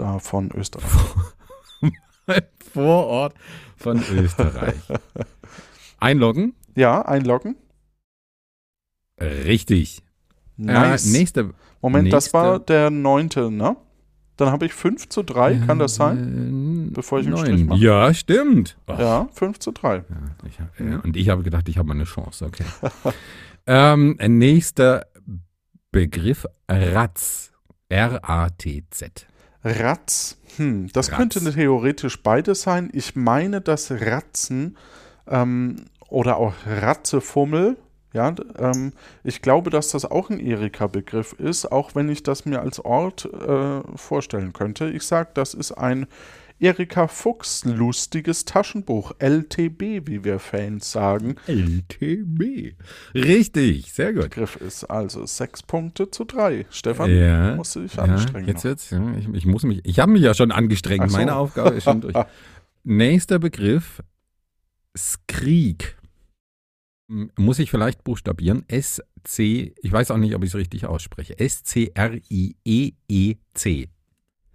da 0.00 0.18
von 0.18 0.50
Österreich. 0.52 0.90
Vorort 2.72 3.34
von 3.76 4.02
Österreich. 4.12 4.74
Einloggen? 5.98 6.54
Ja, 6.74 7.02
einloggen. 7.02 7.56
Richtig. 9.20 10.02
Nice. 10.56 11.06
Äh, 11.06 11.18
nächster. 11.18 11.50
Moment, 11.80 12.12
das 12.12 12.24
nächster- 12.24 12.38
war 12.38 12.58
der 12.58 12.90
neunte, 12.90 13.50
ne? 13.50 13.76
Dann 14.36 14.50
habe 14.50 14.66
ich 14.66 14.72
5 14.74 15.08
zu 15.10 15.22
3, 15.22 15.58
kann 15.64 15.78
das 15.78 15.94
sein? 15.94 16.88
Äh, 16.88 16.90
Bevor 16.94 17.20
ich 17.20 17.26
einen 17.26 17.36
neun. 17.36 17.44
Strich 17.46 17.64
mache? 17.66 17.78
Ja, 17.78 18.12
stimmt. 18.12 18.76
Ach, 18.88 18.98
Ja, 18.98 19.28
5 19.32 19.60
zu 19.60 19.70
3. 19.70 19.98
Ja, 19.98 20.04
ich 20.48 20.58
hab, 20.58 20.80
ja, 20.80 20.98
und 20.98 21.16
ich 21.16 21.28
habe 21.28 21.44
gedacht, 21.44 21.68
ich 21.68 21.78
habe 21.78 21.86
mal 21.86 21.94
eine 21.94 22.02
Chance. 22.04 22.44
Okay. 22.46 22.64
ähm, 23.66 24.16
nächster 24.20 25.06
Begriff: 25.90 26.46
Ratz. 26.68 27.52
R-A-T-Z. 27.88 29.26
Ratz. 29.62 30.36
Hm, 30.56 30.88
das 30.92 31.10
Ratz. 31.10 31.16
könnte 31.16 31.52
theoretisch 31.52 32.22
beides 32.22 32.62
sein. 32.62 32.90
Ich 32.92 33.14
meine, 33.14 33.60
dass 33.60 33.90
Ratzen 33.90 34.76
ähm, 35.28 35.84
oder 36.08 36.36
auch 36.36 36.54
Ratzefummel, 36.66 37.76
ja, 38.12 38.34
ähm, 38.58 38.92
ich 39.22 39.42
glaube, 39.42 39.70
dass 39.70 39.88
das 39.88 40.04
auch 40.04 40.30
ein 40.30 40.38
Erika-Begriff 40.38 41.32
ist, 41.34 41.70
auch 41.70 41.94
wenn 41.94 42.08
ich 42.08 42.22
das 42.22 42.44
mir 42.44 42.60
als 42.60 42.78
Ort 42.78 43.24
äh, 43.26 43.80
vorstellen 43.96 44.52
könnte. 44.52 44.88
Ich 44.90 45.02
sage, 45.02 45.30
das 45.34 45.54
ist 45.54 45.72
ein 45.72 46.06
Erika 46.60 47.08
Fuchs 47.08 47.64
lustiges 47.64 48.44
Taschenbuch, 48.44 49.12
LTB, 49.18 50.06
wie 50.06 50.24
wir 50.24 50.38
Fans 50.38 50.90
sagen. 50.92 51.34
LTB. 51.46 52.74
Richtig, 53.14 53.92
sehr 53.92 54.12
gut. 54.12 54.22
Begriff 54.24 54.56
ist 54.56 54.84
also 54.84 55.26
sechs 55.26 55.62
Punkte 55.62 56.10
zu 56.10 56.24
drei. 56.24 56.64
Stefan, 56.70 57.10
Ja, 57.10 57.56
musst 57.56 57.74
du 57.76 57.80
dich 57.80 57.94
Ja, 57.94 58.04
anstrengen. 58.04 58.46
jetzt 58.46 58.58
noch. 58.58 58.70
wird's, 58.70 58.90
ja, 58.90 59.14
ich, 59.18 59.28
ich 59.34 59.46
muss 59.46 59.64
mich, 59.64 59.80
ich 59.84 59.98
habe 59.98 60.12
mich 60.12 60.22
ja 60.22 60.32
schon 60.34 60.52
angestrengt. 60.52 61.10
So. 61.10 61.16
Meine 61.16 61.34
Aufgabe 61.36 61.70
ist 61.74 61.84
schon 61.84 62.00
durch. 62.00 62.14
Nächster 62.84 63.38
Begriff: 63.38 64.00
Skrieg. 64.96 65.96
Muss 67.36 67.58
ich 67.58 67.70
vielleicht 67.70 68.02
buchstabieren? 68.04 68.64
S-C, 68.68 69.74
ich 69.82 69.92
weiß 69.92 70.10
auch 70.10 70.16
nicht, 70.16 70.34
ob 70.34 70.42
ich 70.42 70.50
es 70.50 70.54
richtig 70.54 70.86
ausspreche. 70.86 71.38
S-C-R-I-E-E-C. 72.64 73.88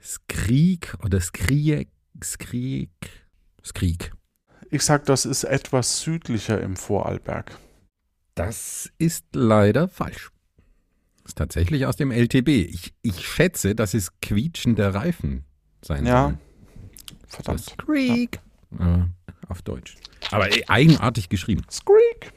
Skrieg 0.02 0.96
oder 1.04 1.20
Skrieg, 1.22 1.90
Skrieg, 2.24 2.90
Skrieg. 3.66 4.12
Ich 4.72 4.84
sag, 4.84 5.06
das 5.06 5.26
ist 5.26 5.44
etwas 5.44 6.02
südlicher 6.02 6.62
im 6.62 6.76
Vorarlberg. 6.76 7.58
Das 8.36 8.90
ist 8.98 9.26
leider 9.34 9.88
falsch. 9.90 10.30
Ist 11.26 11.38
tatsächlich 11.38 11.86
aus 11.86 11.96
dem 11.96 12.12
LTB. 12.12 12.48
Ich, 12.50 12.94
ich 13.02 13.26
schätze, 13.26 13.76
dass 13.76 13.94
es 13.94 14.12
quietschende 14.22 14.94
Reifen 14.94 15.44
sein 15.84 16.06
Ja, 16.06 16.24
sollen. 16.24 16.38
verdammt. 17.28 17.68
Das 17.68 17.78
Creek. 17.86 18.40
Äh, 18.80 19.04
auf 19.48 19.62
Deutsch. 19.64 19.96
Aber 20.32 20.48
eigenartig 20.68 21.30
geschrieben. 21.30 21.64
Squeak. 21.72 22.32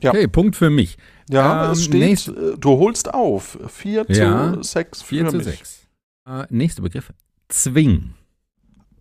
Ja. 0.00 0.10
Okay, 0.10 0.26
Punkt 0.28 0.56
für 0.56 0.70
mich. 0.70 0.96
Ja, 1.28 1.66
Ähm, 1.66 1.72
es 1.72 1.84
steht, 1.84 2.00
nächst- 2.00 2.28
äh, 2.28 2.56
du 2.58 2.70
holst 2.78 3.12
auf. 3.12 3.58
4 3.68 4.06
Ja, 4.08 4.54
zu 4.54 4.62
6 4.62 5.02
4 5.02 5.24
für 5.26 5.30
zu 5.30 5.36
mich. 5.36 5.44
6. 5.46 5.79
Äh, 6.26 6.46
nächster 6.50 6.82
Begriff. 6.82 7.12
Zwing. 7.48 8.14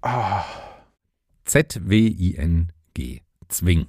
Ah, 0.02 0.44
Z-W-I-N-G. 1.46 3.22
Zwing. 3.48 3.88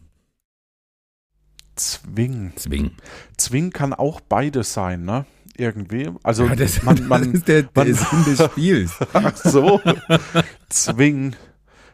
Zwing. 1.76 2.52
Zwing. 2.56 2.90
Zwing 3.37 3.70
kann 3.70 3.94
auch 3.94 4.20
beides 4.20 4.72
sein, 4.72 5.04
ne? 5.04 5.25
Irgendwie. 5.56 6.10
Also 6.22 6.44
Ja, 6.46 6.56
das, 6.56 6.82
man, 6.82 6.96
das 6.96 7.06
man 7.06 7.32
ist 7.34 7.49
der, 7.49 7.62
der 7.64 7.84
man- 7.84 7.94
Sinn 7.94 8.25
des 8.25 8.44
Spiels. 8.50 8.92
Ach 9.12 9.37
so. 9.37 9.80
Zwing. 10.68 11.37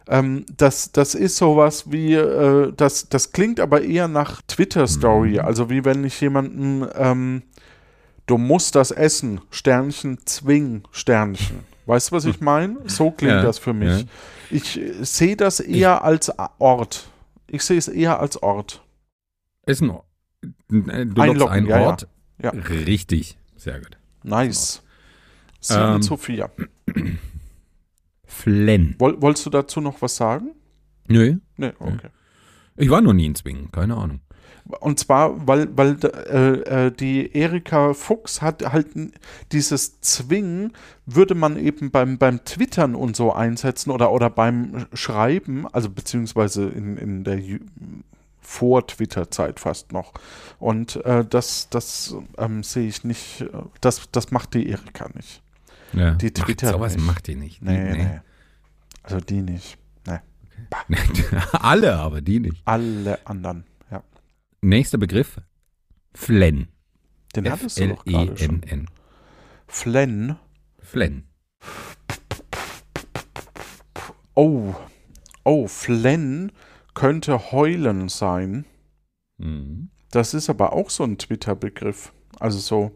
Ähm, 0.09 0.47
das, 0.57 0.93
das 0.93 1.15
ist 1.17 1.37
sowas 1.37 1.91
wie, 1.91 2.15
äh, 2.15 2.73
das, 2.77 3.09
das 3.09 3.33
klingt 3.33 3.59
aber 3.61 3.83
eher 3.83 4.07
nach 4.09 4.41
Twitter-Story. 4.43 5.33
Mhm. 5.35 5.39
Also 5.41 5.69
wie 5.69 5.85
wenn 5.85 6.05
ich 6.05 6.21
jemanden, 6.21 6.87
ähm, 6.95 7.43
du 8.27 8.39
musst 8.39 8.75
das 8.75 8.91
essen, 8.91 9.41
Sternchen, 9.51 10.19
Zwing, 10.27 10.83
Sternchen. 10.93 11.61
Weißt 11.87 12.11
du, 12.11 12.17
was 12.17 12.25
ich 12.25 12.41
meine? 12.41 12.79
So 12.87 13.11
klingt 13.13 13.35
Ja, 13.35 13.43
das 13.43 13.59
für 13.59 13.73
mich. 13.73 14.01
ja. 14.01 14.07
Ich 14.51 14.79
äh, 14.81 15.05
sehe 15.05 15.37
das 15.37 15.61
eher 15.61 16.03
als 16.05 16.37
A- 16.39 16.51
Ort. 16.59 17.09
Ich 17.47 17.63
sehe 17.63 17.79
es 17.79 17.87
eher 17.89 18.19
als 18.21 18.43
Ort. 18.43 18.83
Ist 19.67 19.83
ein, 19.83 19.91
Ort. 19.91 20.05
äh, 20.43 21.07
du 21.07 21.21
Einloggen, 21.23 21.53
einen 21.53 21.67
ja. 21.69 21.81
Ort. 21.81 22.09
Ja. 22.43 22.51
Richtig. 22.51 23.39
Sehr 23.57 23.79
gut. 23.79 23.97
Nice. 24.25 24.83
Sieben 25.61 25.95
Ähm, 25.97 26.03
zu 26.03 26.17
vier. 26.17 26.51
Flenn. 28.25 28.95
Woll, 28.99 29.21
wolltest 29.23 29.47
du 29.47 29.51
dazu 29.51 29.81
noch 29.81 30.03
was 30.03 30.17
sagen? 30.17 30.51
Nö. 31.09 31.37
Nee, 31.57 31.73
okay. 31.79 32.09
Ich 32.77 32.91
war 32.91 33.01
noch 33.01 33.13
nie 33.13 33.27
in 33.27 33.35
Zwingen. 33.35 33.71
Keine 33.73 33.97
Ahnung. 33.97 34.21
Und 34.81 34.99
zwar, 34.99 35.47
weil, 35.47 35.69
weil 35.77 35.97
äh, 36.03 36.87
äh, 36.87 36.91
die 36.91 37.35
Erika 37.37 37.95
Fuchs 37.95 38.43
hat 38.43 38.73
halt 38.73 38.89
dieses 39.53 40.01
Zwingen, 40.01 40.73
würde 41.07 41.35
man 41.37 41.57
eben 41.57 41.91
beim, 41.93 42.19
beim 42.19 42.45
Twittern 42.45 42.95
und 42.97 43.15
so 43.17 43.33
einsetzen 43.33 43.91
oder, 43.91 44.11
oder 44.11 44.29
beim 44.29 44.87
Schreiben, 44.93 45.67
also 45.73 45.89
beziehungsweise 45.89 46.65
in, 46.69 46.97
in 46.97 47.23
der 47.25 47.39
Ju- 47.39 47.61
Vor-Twitter-Zeit 48.41 49.61
fast 49.61 49.93
noch. 49.93 50.13
Und 50.59 50.97
äh, 51.05 51.25
das, 51.25 51.69
das 51.71 52.15
ähm, 52.39 52.63
sehe 52.63 52.89
ich 52.89 53.05
nicht, 53.05 53.43
äh, 53.43 53.49
das, 53.81 54.09
das 54.13 54.31
macht 54.31 54.55
die 54.55 54.69
Erika 54.69 55.09
nicht. 55.15 55.43
Ja. 55.93 56.13
Die 56.13 56.27
macht, 56.27 56.35
twittert 56.47 56.73
Sowas 56.73 56.95
nicht. 56.97 57.07
macht 57.07 57.27
die 57.27 57.35
nicht. 57.37 57.61
Die- 57.61 57.65
Nee, 57.67 57.93
nee. 57.93 58.21
Also 59.03 59.21
die 59.21 59.43
nicht. 59.43 59.79
Nee. 60.07 60.19
Alle, 61.53 61.97
aber 61.97 62.21
die 62.21 62.41
nicht. 62.41 62.63
Alle 62.65 63.19
anderen. 63.27 63.65
Nächster 64.63 64.99
Begriff. 64.99 65.41
Flenn. 66.15 66.69
Den 67.35 67.51
hattest 67.51 67.79
du 67.79 67.89
doch 67.89 68.05
gerade 68.05 68.37
schon. 68.37 68.63
F-L-E-N-N. 68.63 68.91
Flenn. 69.69 70.37
Flenn. 70.81 71.25
Oh, 74.35 74.75
oh, 75.45 75.67
Flenn 75.67 76.53
könnte 76.95 77.53
heulen 77.53 78.09
sein. 78.09 78.65
Mhm. 79.39 79.91
Das 80.11 80.35
ist 80.35 80.49
aber 80.49 80.73
auch 80.73 80.91
so 80.91 81.05
ein 81.05 81.19
Twitter-Begriff. 81.19 82.13
Also 82.39 82.59
so, 82.59 82.93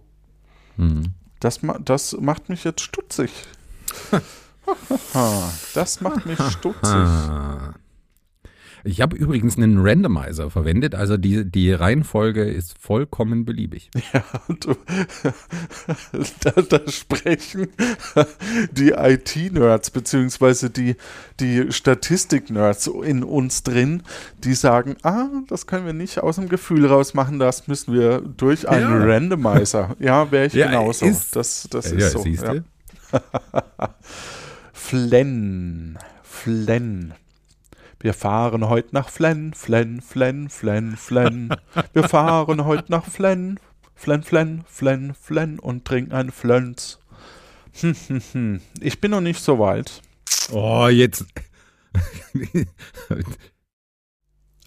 Mhm. 0.77 1.15
das, 1.41 1.63
ma 1.63 1.79
das 1.79 2.13
macht 2.19 2.49
mich 2.49 2.65
jetzt 2.65 2.81
stutzig. 2.83 3.31
das 5.75 6.01
macht 6.01 6.25
mich 6.27 6.39
stutzig. 6.41 6.85
Ich 8.85 9.01
habe 9.01 9.17
übrigens 9.17 9.57
einen 9.57 9.79
Randomizer 9.79 10.51
verwendet, 10.51 10.95
also 10.95 11.17
die, 11.17 11.45
die 11.45 11.73
Reihenfolge 11.73 12.45
ist 12.45 12.77
vollkommen 12.79 13.45
beliebig. 13.45 13.91
Ja, 14.13 14.25
du, 14.49 14.75
da, 16.43 16.51
da 16.63 16.81
sprechen 16.91 17.69
die 18.73 18.91
IT-Nerds 18.91 19.91
beziehungsweise 19.91 20.71
die, 20.71 20.97
die 21.39 21.71
Statistik-Nerds 21.71 22.89
in 22.89 23.23
uns 23.23 23.63
drin, 23.63 24.03
die 24.43 24.55
sagen, 24.55 24.97
ah, 25.03 25.29
das 25.49 25.67
können 25.67 25.87
wir 25.87 25.93
nicht 25.93 26.19
aus 26.21 26.37
dem 26.37 26.49
Gefühl 26.49 26.87
raus 26.87 27.15
machen, 27.15 27.39
das 27.39 27.69
müssen 27.69 27.95
wir 27.95 28.21
durch 28.21 28.69
einen 28.69 28.91
Ja. 29.01 29.05
Randomizer. 29.15 29.97
Ja, 29.99 30.31
wäre 30.31 30.47
ich 30.47 30.55
Ja, 30.55 30.67
genauso. 30.69 31.07
ist- 31.07 31.37
das, 31.37 31.69
das 31.71 31.91
ja, 31.91 31.99
ist 31.99 32.13
so. 32.13 32.23
siehst 32.23 32.43
Ja. 32.43 32.55
Wir 38.03 38.15
fahren 38.15 38.67
heute 38.71 38.95
nach 38.95 39.11
Flenn, 39.11 39.53
Flenn, 39.53 40.01
Flenn, 40.01 40.49
Flenn, 40.49 40.97
Flenn. 40.97 41.55
Wir 41.93 42.09
fahren 42.09 42.65
heute 42.65 42.91
nach 42.91 43.05
Flenn, 43.05 43.61
Flenn, 43.95 44.23
Flenn, 44.23 44.65
Flenn, 44.67 45.15
Flenn 45.15 45.59
und 45.59 45.85
trinken 45.85 46.13
ein 46.13 46.31
Flönz. 46.31 46.99
Hm, 47.81 47.95
hm, 48.09 48.23
hm. 48.33 48.61
Ich 48.81 49.03
bin 49.03 49.11
noch 49.11 49.21
nicht 49.21 49.43
so 49.43 49.59
weit. 49.59 50.01
Oh, 50.51 50.89
jetzt. 50.89 51.27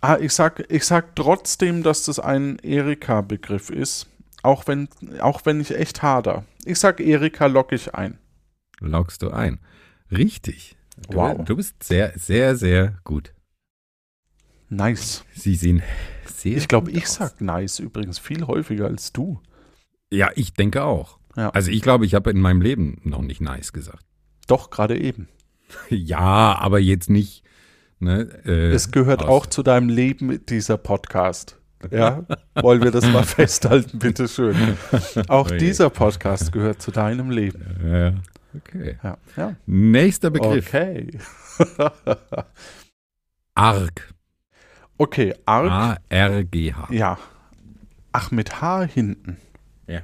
Ah, 0.06 0.18
ich 0.20 0.34
sag, 0.34 0.70
ich 0.70 0.84
sag 0.84 1.16
trotzdem, 1.16 1.82
dass 1.82 2.04
das 2.04 2.20
ein 2.20 2.60
Erika-Begriff 2.60 3.70
ist. 3.70 4.08
Auch 4.42 4.68
wenn, 4.68 4.90
auch 5.22 5.46
wenn 5.46 5.62
ich 5.62 5.74
echt 5.74 6.04
hader. 6.04 6.44
Ich 6.66 6.78
sag 6.78 7.00
Erika 7.00 7.46
lock 7.46 7.72
ich 7.72 7.96
ein. 7.96 8.20
Loggst 8.82 9.22
du 9.22 9.32
ein. 9.32 9.62
Richtig. 10.12 10.76
Du, 11.10 11.18
Wow. 11.18 11.44
du 11.46 11.56
bist 11.56 11.82
sehr, 11.84 12.14
sehr, 12.18 12.56
sehr 12.56 12.96
gut. 13.04 13.34
Nice. 14.70 15.24
Sie 15.34 15.56
sehen 15.56 15.82
sehr 16.26 16.58
Ich 16.58 16.68
glaube, 16.68 16.92
ich 16.92 17.04
aus. 17.04 17.16
sag 17.16 17.42
nice 17.42 17.80
übrigens 17.80 18.20
viel 18.20 18.46
häufiger 18.48 18.86
als 18.88 19.12
du. 19.14 19.40
Ja, 20.12 20.30
ich 20.36 20.54
denke 20.54 20.84
auch. 20.84 21.20
Ja. 21.36 21.50
Also 21.52 21.72
ich 21.72 21.82
glaube, 21.82 22.06
ich 22.06 22.14
habe 22.16 22.30
in 22.32 22.40
meinem 22.40 22.62
Leben 22.62 23.00
noch 23.04 23.22
nicht 23.22 23.42
nice 23.42 23.74
gesagt. 23.74 24.06
Doch, 24.48 24.70
gerade 24.70 25.00
eben. 25.00 25.28
Ja, 25.90 26.56
aber 26.60 26.80
jetzt 26.80 27.10
nicht. 27.10 27.44
Ne, 28.00 28.28
äh, 28.46 28.72
Es 28.72 28.92
gehört 28.92 29.24
auch 29.24 29.46
zu 29.48 29.64
deinem 29.64 29.90
Leben, 29.90 30.46
dieser 30.46 30.78
Podcast. 30.78 31.60
Ja, 31.92 32.24
wollen 32.56 32.82
wir 32.84 32.92
das 32.92 33.06
mal 33.12 33.24
festhalten, 33.24 33.98
bitteschön. 34.00 34.56
Auch 35.30 35.50
Oje. 35.50 35.58
dieser 35.58 35.90
Podcast 35.90 36.52
gehört 36.52 36.82
zu 36.82 36.92
deinem 36.92 37.30
Leben. 37.32 37.62
Ja, 37.84 38.14
okay. 38.56 38.98
Ja, 39.04 39.18
ja. 39.38 39.56
Nächster 39.66 40.30
Begriff. 40.30 40.68
Okay. 40.68 41.18
Arg. 43.56 44.14
Okay, 44.98 45.34
Arg. 45.46 46.00
A-R-G-H. 46.10 46.88
Ja. 46.92 47.18
Ach, 48.12 48.32
mit 48.32 48.62
H 48.62 48.84
hinten. 48.84 49.38
Ja. 49.88 50.02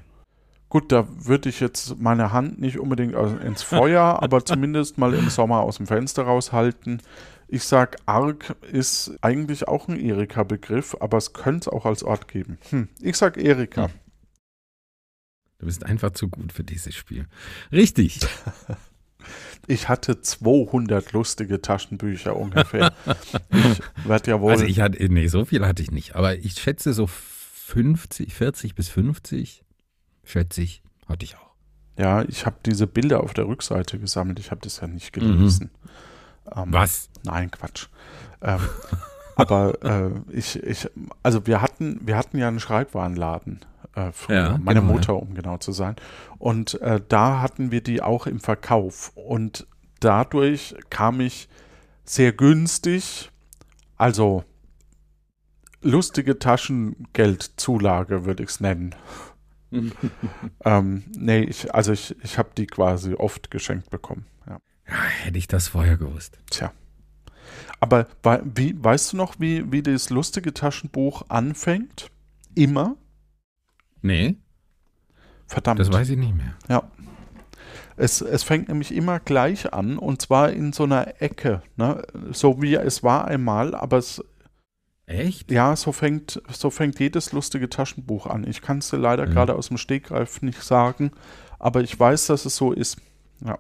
Gut, 0.70 0.92
da 0.92 1.08
würde 1.10 1.50
ich 1.50 1.60
jetzt 1.60 2.00
meine 2.00 2.32
Hand 2.32 2.60
nicht 2.60 2.80
unbedingt 2.80 3.14
ins 3.44 3.64
Feuer, 3.64 4.02
aber 4.22 4.46
zumindest 4.46 4.98
mal 4.98 5.14
im 5.14 5.30
Sommer 5.30 5.62
aus 5.62 5.78
dem 5.78 5.88
Fenster 5.88 6.24
raushalten. 6.24 7.02
Ich 7.48 7.64
sag, 7.64 7.98
Arg 8.06 8.56
ist 8.72 9.18
eigentlich 9.22 9.68
auch 9.68 9.88
ein 9.88 10.00
Erika-Begriff, 10.00 10.96
aber 11.00 11.18
es 11.18 11.34
könnte 11.34 11.70
es 11.70 11.74
auch 11.74 11.86
als 11.86 12.04
Ort 12.04 12.28
geben. 12.28 12.60
Hm. 12.70 12.90
Ich 13.02 13.18
sag 13.18 13.38
Erika. 13.38 13.86
Hm. 13.86 13.92
Du 15.60 15.66
bist 15.66 15.86
einfach 15.86 16.12
zu 16.12 16.30
gut 16.30 16.52
für 16.52 16.64
dieses 16.64 16.96
Spiel. 16.96 17.28
Richtig. 17.72 18.20
Ich 19.68 19.88
hatte 19.88 20.22
200 20.22 21.12
lustige 21.12 21.62
Taschenbücher 21.62 22.36
ungefähr. 22.36 22.92
ich 23.52 24.08
werde 24.08 24.32
ja 24.32 24.42
wohl. 24.42 24.54
Also 24.54 24.64
ich 24.64 24.80
hatte, 24.80 24.98
nee, 25.14 25.28
so 25.28 25.46
viel 25.46 25.64
hatte 25.64 25.84
ich 25.84 25.92
nicht, 25.92 26.16
aber 26.16 26.38
ich 26.38 26.54
schätze 26.54 26.94
so 26.94 27.06
50, 27.06 28.34
40 28.34 28.74
bis 28.74 28.90
50, 28.90 29.64
schätze 30.24 30.64
ich, 30.64 30.82
hatte 31.08 31.24
ich 31.24 31.36
auch. 31.36 31.52
Ja, 32.00 32.24
ich 32.24 32.48
habe 32.48 32.56
diese 32.66 32.88
Bilder 32.88 33.22
auf 33.22 33.34
der 33.34 33.46
Rückseite 33.46 34.00
gesammelt. 34.00 34.40
Ich 34.40 34.50
habe 34.50 34.62
das 34.62 34.80
ja 34.80 34.88
nicht 34.88 35.14
gelesen. 35.14 35.70
Ähm, 36.56 36.74
Was? 36.74 37.10
Nein, 37.24 37.52
Quatsch. 37.52 37.88
Ähm, 38.42 38.62
aber 39.36 39.84
äh, 39.84 40.12
ich, 40.32 40.64
ich, 40.64 40.90
also 41.22 41.46
wir 41.46 41.62
hatten, 41.62 42.00
wir 42.08 42.18
hatten 42.18 42.38
ja 42.40 42.48
einen 42.48 42.60
Schreibwarenladen 42.60 43.60
äh, 43.96 44.12
früher, 44.12 44.36
Ja, 44.36 44.58
meine 44.58 44.82
genau, 44.82 44.94
Mutter, 44.94 45.16
um 45.16 45.34
genau 45.34 45.58
zu 45.58 45.72
sein. 45.72 45.96
Und 46.38 46.80
äh, 46.82 47.02
da 47.08 47.42
hatten 47.42 47.72
wir 47.72 47.82
die 47.82 48.02
auch 48.02 48.28
im 48.28 48.40
Verkauf. 48.40 49.12
Und 49.16 49.68
dadurch 50.00 50.76
kam 50.90 51.22
ich 51.22 51.50
sehr 52.06 52.32
günstig, 52.32 53.32
also 53.98 54.44
lustige 55.82 56.40
Taschengeldzulage, 56.40 58.26
würde 58.26 58.44
ich 58.44 58.50
es 58.50 58.60
nennen. 58.60 58.96
ähm, 60.66 61.04
nee, 61.16 61.42
ich, 61.42 61.74
also 61.74 61.92
ich, 61.92 62.16
ich 62.24 62.38
habe 62.38 62.50
die 62.58 62.66
quasi 62.66 63.14
oft 63.14 63.52
geschenkt 63.52 63.90
bekommen. 63.90 64.26
Ja. 64.48 64.60
Ja, 64.88 65.04
hätte 65.04 65.38
ich 65.38 65.48
das 65.48 65.68
vorher 65.68 65.98
gewusst. 65.98 66.40
Tja. 66.50 66.72
Aber 67.80 68.08
wie, 68.44 68.76
weißt 68.84 69.14
du 69.14 69.18
noch, 69.18 69.40
wie, 69.40 69.72
wie 69.72 69.84
das 69.84 70.10
lustige 70.10 70.54
Taschenbuch 70.54 71.24
anfängt? 71.30 72.10
Immer? 72.56 72.96
Nee, 74.02 74.36
Verdammt. 75.48 75.80
das 75.80 75.92
weiß 75.92 76.10
ich 76.10 76.18
nicht 76.18 76.36
mehr. 76.36 76.54
Ja. 76.68 76.84
Es, 77.98 78.22
es 78.22 78.44
fängt 78.44 78.70
nämlich 78.70 78.94
immer 78.94 79.20
gleich 79.20 79.74
an 79.74 79.98
und 79.98 80.22
zwar 80.22 80.52
in 80.52 80.72
so 80.72 80.84
einer 80.84 81.22
Ecke. 81.22 81.62
Ne? 81.76 82.02
So 82.32 82.62
wie 82.62 82.76
es 82.76 83.04
war 83.04 83.26
einmal, 83.26 83.76
aber 83.76 83.98
es, 83.98 84.24
Echt? 85.06 85.52
ja, 85.52 85.76
so 85.76 85.92
fängt, 85.92 86.42
so 86.50 86.70
fängt 86.70 87.00
jedes 87.00 87.34
lustige 87.34 87.68
Taschenbuch 87.70 88.26
an. 88.28 88.46
Ich 88.48 88.62
kann 88.62 88.78
es 88.78 88.90
dir 88.90 88.98
leider 88.98 89.26
Mhm. 89.26 89.32
gerade 89.32 89.56
aus 89.56 89.68
dem 89.68 89.78
Stegreif 89.78 90.42
nicht 90.42 90.62
sagen, 90.62 91.12
aber 91.58 91.82
ich 91.82 92.00
weiß, 92.00 92.28
dass 92.28 92.46
es 92.46 92.56
so 92.56 92.72
ist. 92.72 93.02
Ja. 93.44 93.58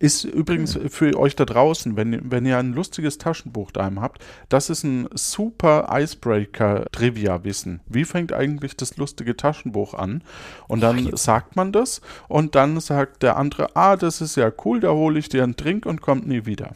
Ist 0.00 0.24
übrigens 0.24 0.78
für 0.88 1.14
euch 1.18 1.36
da 1.36 1.44
draußen, 1.44 1.94
wenn, 1.94 2.30
wenn 2.30 2.46
ihr 2.46 2.56
ein 2.56 2.72
lustiges 2.72 3.18
Taschenbuch 3.18 3.70
daheim 3.70 4.00
habt, 4.00 4.24
das 4.48 4.70
ist 4.70 4.82
ein 4.82 5.06
super 5.12 5.88
Icebreaker-Trivia-Wissen. 5.92 7.80
Wie 7.86 8.06
fängt 8.06 8.32
eigentlich 8.32 8.78
das 8.78 8.96
lustige 8.96 9.36
Taschenbuch 9.36 9.92
an? 9.92 10.24
Und 10.68 10.80
dann 10.80 10.98
jetzt. 11.04 11.22
sagt 11.22 11.54
man 11.54 11.70
das 11.70 12.00
und 12.28 12.54
dann 12.54 12.80
sagt 12.80 13.22
der 13.22 13.36
andere, 13.36 13.76
ah, 13.76 13.96
das 13.96 14.22
ist 14.22 14.36
ja 14.36 14.50
cool, 14.64 14.80
da 14.80 14.90
hole 14.90 15.18
ich 15.18 15.28
dir 15.28 15.42
einen 15.42 15.56
Drink 15.56 15.84
und 15.84 16.00
kommt 16.00 16.26
nie 16.26 16.46
wieder. 16.46 16.72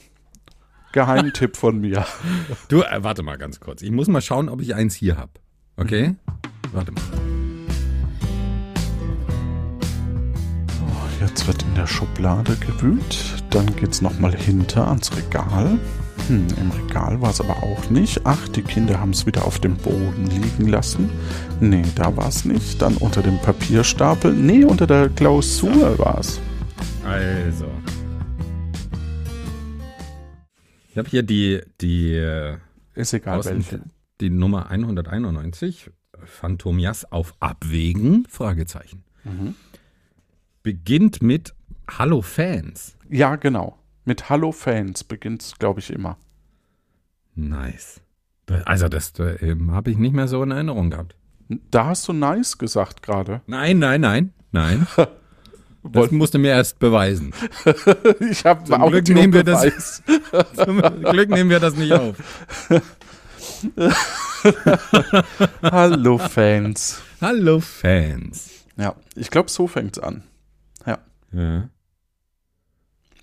Geheimtipp 0.93 1.57
von 1.57 1.81
mir. 1.81 2.05
Du, 2.69 2.83
äh, 2.83 3.03
warte 3.03 3.23
mal 3.23 3.39
ganz 3.39 3.59
kurz. 3.59 3.81
Ich 3.81 3.91
muss 3.91 4.07
mal 4.07 4.21
schauen, 4.21 4.51
ob 4.51 4.61
ich 4.61 4.75
eins 4.75 4.95
hier 4.95 5.17
habe. 5.17 5.33
Okay? 5.79 6.15
Warte 6.73 6.93
mal. 6.93 7.44
Jetzt 11.27 11.47
wird 11.47 11.63
in 11.63 11.75
der 11.75 11.87
Schublade 11.87 12.57
gewühlt. 12.57 13.43
Dann 13.51 13.75
geht's 13.77 14.03
nochmal 14.03 14.35
hinter 14.37 14.89
ans 14.89 15.17
Regal. 15.17 15.79
Hm, 16.29 16.47
Im 16.61 16.71
Regal 16.71 17.21
war 17.21 17.31
es 17.31 17.41
aber 17.41 17.63
auch 17.63 17.89
nicht. 17.91 18.21
Ach, 18.25 18.49
die 18.49 18.63
Kinder 18.63 19.01
haben 19.01 19.11
es 19.11 19.25
wieder 19.27 19.45
auf 19.47 19.59
dem 19.59 19.77
Boden 19.77 20.27
liegen 20.27 20.69
lassen. 20.69 21.11
Nee, 21.61 21.85
da 21.95 22.15
war 22.17 22.29
es 22.29 22.45
nicht. 22.45 22.81
Dann 22.83 22.97
unter 22.99 23.23
dem 23.23 23.39
Papierstapel. 23.39 24.33
Nee, 24.33 24.65
unter 24.65 24.87
der 24.87 25.09
Klausur 25.09 25.99
war 25.99 26.19
es. 26.19 26.41
Also. 27.07 27.67
Ich 30.91 30.99
habe 30.99 31.09
hier 31.09 31.23
die, 31.23 31.61
die, 31.81 32.13
äh, 32.15 32.59
Ist 32.95 33.13
egal 33.15 33.39
aus 33.39 33.47
dem- 33.47 33.57
welche. 33.57 33.81
die 34.21 34.31
Nummer 34.31 34.71
191. 34.71 35.91
Phantomias 36.25 37.11
auf 37.11 37.35
Abwägen? 37.41 38.27
Fragezeichen. 38.31 39.05
Mhm. 39.25 39.55
Beginnt 40.65 41.23
mit 41.23 41.53
Hallo 41.91 42.23
Fans. 42.23 42.97
Ja, 43.11 43.37
genau. 43.37 43.79
Mit 44.07 44.31
Hallo 44.31 44.51
Fans 44.51 45.05
beginnt 45.05 45.43
es, 45.43 45.59
glaube 45.59 45.81
ich, 45.81 45.91
immer. 45.91 46.17
Nice. 47.35 48.01
Also, 48.65 48.89
das 48.89 49.13
äh, 49.19 49.55
habe 49.71 49.91
ich 49.91 49.99
nicht 49.99 50.15
mehr 50.15 50.27
so 50.27 50.43
in 50.43 50.53
Erinnerung 50.53 50.89
gehabt. 50.89 51.17
Da 51.71 51.85
hast 51.85 52.09
du 52.09 52.15
nice 52.15 52.57
gesagt 52.57 53.03
gerade. 53.03 53.43
Nein, 53.47 53.79
nein, 53.79 54.01
nein, 54.01 54.33
nein. 54.53 54.87
Das 55.87 56.09
du 56.09 56.39
mir 56.39 56.49
erst 56.53 56.79
beweisen. 56.79 57.35
Ich 58.31 58.47
habe 58.47 58.65
Zum 58.65 58.89
Glück 58.89 59.07
nehmen 59.11 59.35
wir 59.35 59.45
das- 59.45 60.01
Beweis. 60.01 60.03
Zum 60.65 60.81
Glück 60.81 61.29
nehmen 61.29 61.51
wir 61.51 61.61
das 61.61 61.77
nicht 61.77 61.93
auf. 61.93 62.17
Hallo 65.63 66.17
Fans. 66.17 67.03
Hallo 67.21 67.61
Fans. 67.61 68.65
Ja, 68.79 68.95
ich 69.15 69.31
glaube, 69.31 69.51
so 69.51 69.67
fängt's 69.67 69.99
an. 69.99 70.23
Ja. 71.35 71.69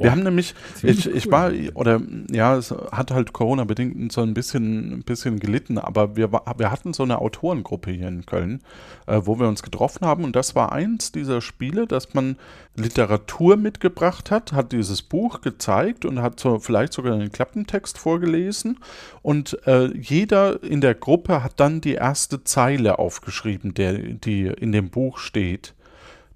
Wir 0.01 0.09
Boah, 0.09 0.15
haben 0.15 0.23
nämlich, 0.23 0.55
ich, 0.81 1.05
ich 1.05 1.27
cool. 1.27 1.31
war, 1.31 1.51
oder 1.75 2.01
ja, 2.31 2.57
es 2.57 2.71
hat 2.71 3.11
halt 3.11 3.33
Corona-bedingt 3.33 4.11
so 4.11 4.21
ein 4.21 4.33
bisschen, 4.33 4.93
ein 4.93 5.03
bisschen 5.03 5.39
gelitten, 5.39 5.77
aber 5.77 6.15
wir, 6.15 6.31
wir 6.31 6.71
hatten 6.71 6.93
so 6.93 7.03
eine 7.03 7.19
Autorengruppe 7.19 7.91
hier 7.91 8.07
in 8.07 8.25
Köln, 8.25 8.61
äh, 9.05 9.21
wo 9.23 9.39
wir 9.39 9.47
uns 9.47 9.61
getroffen 9.61 10.07
haben 10.07 10.23
und 10.23 10.35
das 10.35 10.55
war 10.55 10.71
eins 10.71 11.11
dieser 11.11 11.39
Spiele, 11.41 11.85
dass 11.85 12.15
man 12.15 12.37
Literatur 12.75 13.57
mitgebracht 13.57 14.31
hat, 14.31 14.53
hat 14.53 14.71
dieses 14.71 15.03
Buch 15.03 15.41
gezeigt 15.41 16.05
und 16.05 16.21
hat 16.21 16.39
so 16.39 16.57
vielleicht 16.57 16.93
sogar 16.93 17.13
einen 17.13 17.31
Klappentext 17.31 17.99
vorgelesen 17.99 18.79
und 19.21 19.59
äh, 19.67 19.95
jeder 19.95 20.63
in 20.63 20.81
der 20.81 20.95
Gruppe 20.95 21.43
hat 21.43 21.59
dann 21.59 21.79
die 21.79 21.93
erste 21.93 22.43
Zeile 22.43 22.97
aufgeschrieben, 22.97 23.75
der, 23.75 23.93
die 23.93 24.47
in 24.47 24.71
dem 24.71 24.89
Buch 24.89 25.19
steht. 25.19 25.75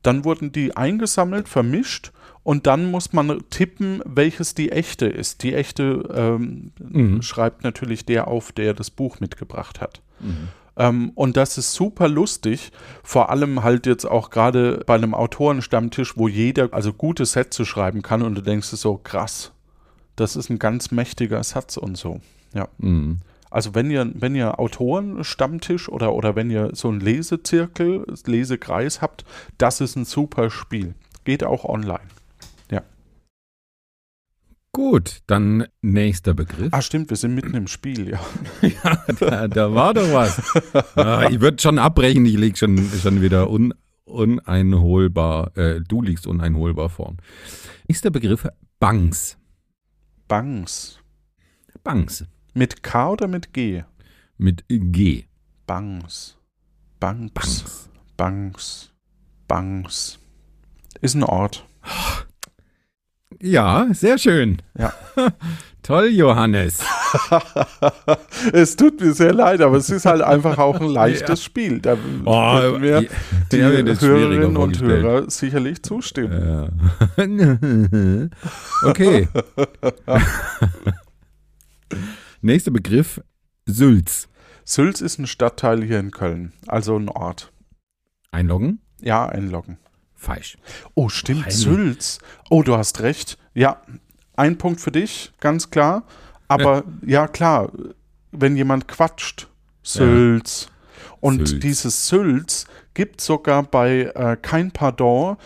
Dann 0.06 0.24
wurden 0.26 0.52
die 0.52 0.76
eingesammelt, 0.78 1.48
vermischt 1.48 2.12
und 2.44 2.68
dann 2.68 2.92
muss 2.92 3.12
man 3.12 3.44
tippen, 3.50 4.02
welches 4.06 4.54
die 4.54 4.72
echte 4.72 5.08
ist. 5.08 5.42
Die 5.42 5.56
echte 5.56 6.08
ähm, 6.14 6.72
Mhm. 6.80 7.22
schreibt 7.22 7.64
natürlich 7.64 8.06
der 8.06 8.28
auf, 8.28 8.52
der 8.52 8.74
das 8.74 8.92
Buch 8.92 9.20
mitgebracht 9.20 9.82
hat. 9.82 10.02
Mhm. 10.20 10.50
Ähm, 10.78 11.12
und 11.16 11.38
das 11.38 11.58
ist 11.58 11.74
super 11.74 12.08
lustig, 12.08 12.72
vor 13.04 13.30
allem 13.30 13.64
halt 13.64 13.86
jetzt 13.88 14.06
auch 14.06 14.30
gerade 14.30 14.84
bei 14.86 14.96
einem 14.96 15.14
Autorenstammtisch, 15.14 16.18
wo 16.18 16.28
jeder 16.28 16.70
also 16.74 16.94
gute 16.94 17.26
Sätze 17.26 17.66
schreiben 17.66 18.02
kann 18.02 18.22
und 18.22 18.36
du 18.36 18.42
denkst 18.42 18.68
so, 18.68 18.98
krass, 18.98 19.52
das 20.16 20.36
ist 20.36 20.50
ein 20.50 20.60
ganz 20.60 20.92
mächtiger 20.92 21.44
Satz 21.44 21.78
und 21.78 21.98
so. 21.98 22.20
Ja. 22.54 22.68
Mhm. 22.78 23.20
Also 23.56 23.74
wenn 23.74 23.90
ihr, 23.90 24.12
wenn 24.16 24.36
ihr 24.36 24.60
Autorenstammtisch 24.60 25.88
oder, 25.88 26.14
oder 26.14 26.36
wenn 26.36 26.52
ihr 26.52 26.72
so 26.74 26.90
einen 26.90 27.00
Lesezirkel, 27.00 28.06
Lesekreis 28.26 29.02
habt, 29.02 29.24
das 29.58 29.80
ist 29.80 29.96
ein 29.96 30.04
super 30.04 30.50
Spiel. 30.50 30.94
Geht 31.24 31.42
auch 31.46 31.64
online. 31.64 32.10
Gut, 34.74 35.22
dann 35.28 35.68
nächster 35.82 36.34
Begriff. 36.34 36.68
Ah, 36.74 36.82
stimmt, 36.82 37.10
wir 37.10 37.16
sind 37.16 37.34
mitten 37.34 37.54
im 37.54 37.68
Spiel, 37.68 38.10
ja. 38.10 38.20
Ja, 38.62 39.06
da, 39.22 39.48
da 39.48 39.74
war 39.74 39.94
doch 39.94 40.12
was. 40.12 40.42
Ah, 40.98 41.30
ich 41.30 41.40
würde 41.40 41.62
schon 41.62 41.80
abbrechen, 41.80 42.26
ich 42.26 42.36
lieg 42.36 42.58
schon, 42.58 42.78
schon 43.02 43.22
wieder 43.22 43.50
un, 43.50 43.74
uneinholbar, 44.04 45.56
äh, 45.56 45.80
du 45.80 46.02
liegst 46.02 46.28
uneinholbar 46.28 46.90
vorn. 46.90 47.20
Nächster 47.88 48.10
Begriff, 48.10 48.50
Bangs. 48.78 49.38
Bangs. 50.28 51.00
Bangs. 51.82 52.26
Mit 52.58 52.84
K 52.84 53.10
oder 53.12 53.28
mit 53.28 53.54
G? 53.54 53.84
Mit 54.38 54.64
G. 54.70 55.26
Bangs. 55.68 56.38
Bangs. 57.02 57.34
Bangs. 57.34 57.90
Bangs. 58.16 58.92
Bangs. 59.48 60.20
Ist 61.02 61.16
ein 61.16 61.24
Ort. 61.24 61.68
Ja, 63.42 63.88
sehr 63.92 64.18
schön. 64.18 64.62
Ja. 64.78 64.94
Toll, 65.84 66.08
Johannes. 66.08 66.80
es 68.54 68.78
tut 68.78 69.02
mir 69.02 69.14
sehr 69.14 69.34
leid, 69.34 69.60
aber 69.62 69.76
es 69.76 69.90
ist 69.90 70.06
halt 70.06 70.22
einfach 70.22 70.58
auch 70.58 70.80
ein 70.80 70.88
leichtes 71.02 71.44
Spiel. 71.44 71.80
Da 71.82 71.98
Oh, 72.24 72.78
mir 72.80 73.02
ich- 73.02 73.10
die 73.52 73.62
Hörerinnen 73.62 74.56
und. 74.56 74.82
Hörer 74.82 75.30
sicherlich 75.30 75.84
zustimmen. 75.84 76.72
Ja. 77.18 78.90
okay. 78.90 79.28
Nächster 82.46 82.70
Begriff, 82.70 83.24
Sülz. 83.66 84.30
Sülz 84.66 85.02
ist 85.02 85.18
ein 85.18 85.26
Stadtteil 85.26 85.84
hier 85.84 86.00
in 86.00 86.12
Köln, 86.12 86.54
also 86.68 86.96
ein 86.96 87.10
Ort. 87.10 87.52
Einloggen? 88.30 88.82
Ja, 89.02 89.26
einloggen. 89.26 89.80
Falsch. 90.14 90.60
Oh, 90.94 91.10
stimmt, 91.10 91.46
Peinlich. 91.46 91.58
Sülz. 91.58 92.20
Oh, 92.52 92.62
du 92.62 92.78
hast 92.78 93.02
recht. 93.02 93.40
Ja, 93.56 93.82
ein 94.36 94.60
Punkt 94.60 94.80
für 94.80 94.92
dich, 94.92 95.34
ganz 95.40 95.72
klar. 95.72 96.04
Aber 96.48 96.84
ja, 97.04 97.28
klar, 97.28 97.72
wenn 98.32 98.56
jemand 98.56 98.88
quatscht, 98.88 99.48
Sülz. 99.82 100.68
Und 101.22 101.48
Sülz. 101.48 101.62
dieses 101.64 102.08
Sülz 102.08 102.68
gibt 102.94 103.22
sogar 103.22 103.64
bei 103.64 104.12
äh, 104.14 104.38
Kein 104.40 104.70
Pardon 104.70 105.38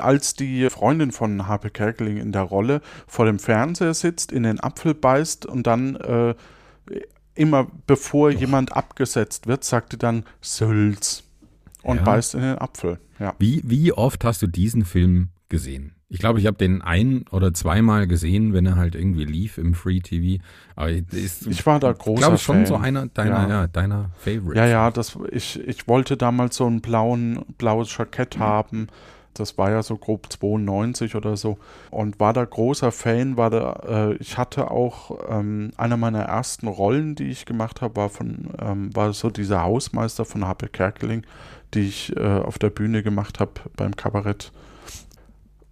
als 0.00 0.34
die 0.34 0.68
Freundin 0.70 1.12
von 1.12 1.46
Harpe 1.46 1.70
Kerkeling 1.70 2.16
in 2.16 2.32
der 2.32 2.42
Rolle 2.42 2.80
vor 3.06 3.24
dem 3.26 3.38
Fernseher 3.38 3.94
sitzt, 3.94 4.32
in 4.32 4.42
den 4.42 4.60
Apfel 4.60 4.94
beißt 4.94 5.46
und 5.46 5.66
dann 5.66 5.96
äh, 5.96 6.34
immer 7.34 7.66
bevor 7.86 8.30
jemand 8.30 8.72
abgesetzt 8.76 9.46
wird, 9.46 9.64
sagt 9.64 9.92
die 9.92 9.98
dann 9.98 10.24
Sülz 10.40 11.22
und 11.82 11.98
Ja. 11.98 12.02
beißt 12.02 12.34
in 12.34 12.40
den 12.40 12.58
Apfel. 12.58 12.98
Ja. 13.18 13.34
Wie, 13.38 13.62
wie 13.64 13.92
oft 13.92 14.24
hast 14.24 14.42
du 14.42 14.46
diesen 14.46 14.84
Film 14.84 15.28
gesehen? 15.48 15.92
Ich 16.08 16.20
glaube, 16.20 16.38
ich 16.38 16.46
habe 16.46 16.56
den 16.56 16.82
ein- 16.82 17.24
oder 17.32 17.52
zweimal 17.52 18.06
gesehen, 18.06 18.52
wenn 18.52 18.64
er 18.64 18.76
halt 18.76 18.94
irgendwie 18.94 19.24
lief 19.24 19.58
im 19.58 19.74
Free 19.74 19.98
TV. 19.98 20.40
Aber 20.76 20.90
ist, 20.90 21.46
Ich 21.48 21.66
war 21.66 21.80
da 21.80 21.92
großer 21.92 22.20
glaube 22.20 22.38
schon 22.38 22.56
Fan. 22.58 22.66
so 22.66 22.76
einer 22.76 23.06
deiner, 23.06 23.42
Ja. 23.42 23.48
ja. 23.48 23.66
deiner 23.66 24.10
Favorites. 24.18 24.56
Ja, 24.56 24.66
ja, 24.66 24.90
das, 24.92 25.18
ich, 25.32 25.58
ich 25.66 25.88
wollte 25.88 26.16
damals 26.16 26.56
so 26.56 26.66
ein 26.68 26.80
blauen, 26.80 27.44
blaues 27.58 27.96
Jackett 27.98 28.38
haben. 28.38 28.86
Das 29.38 29.58
war 29.58 29.70
ja 29.70 29.82
so 29.82 29.96
grob 29.96 30.32
92 30.32 31.14
oder 31.14 31.36
so. 31.36 31.58
Und 31.90 32.18
war 32.20 32.32
da 32.32 32.44
großer 32.44 32.92
Fan, 32.92 33.36
war 33.36 33.50
da, 33.50 33.82
äh, 33.86 34.14
ich 34.16 34.38
hatte 34.38 34.70
auch, 34.70 35.18
ähm, 35.28 35.72
einer 35.76 35.96
meiner 35.96 36.22
ersten 36.22 36.66
Rollen, 36.66 37.14
die 37.14 37.28
ich 37.28 37.46
gemacht 37.46 37.80
habe, 37.80 37.96
war 37.96 38.08
von, 38.08 38.50
ähm, 38.60 38.94
war 38.94 39.12
so 39.12 39.30
dieser 39.30 39.62
Hausmeister 39.62 40.24
von 40.24 40.46
Happe 40.46 40.68
Kerkeling, 40.68 41.22
die 41.74 41.88
ich 41.88 42.16
äh, 42.16 42.40
auf 42.40 42.58
der 42.58 42.70
Bühne 42.70 43.02
gemacht 43.02 43.40
habe 43.40 43.52
beim 43.76 43.94
Kabarett. 43.96 44.52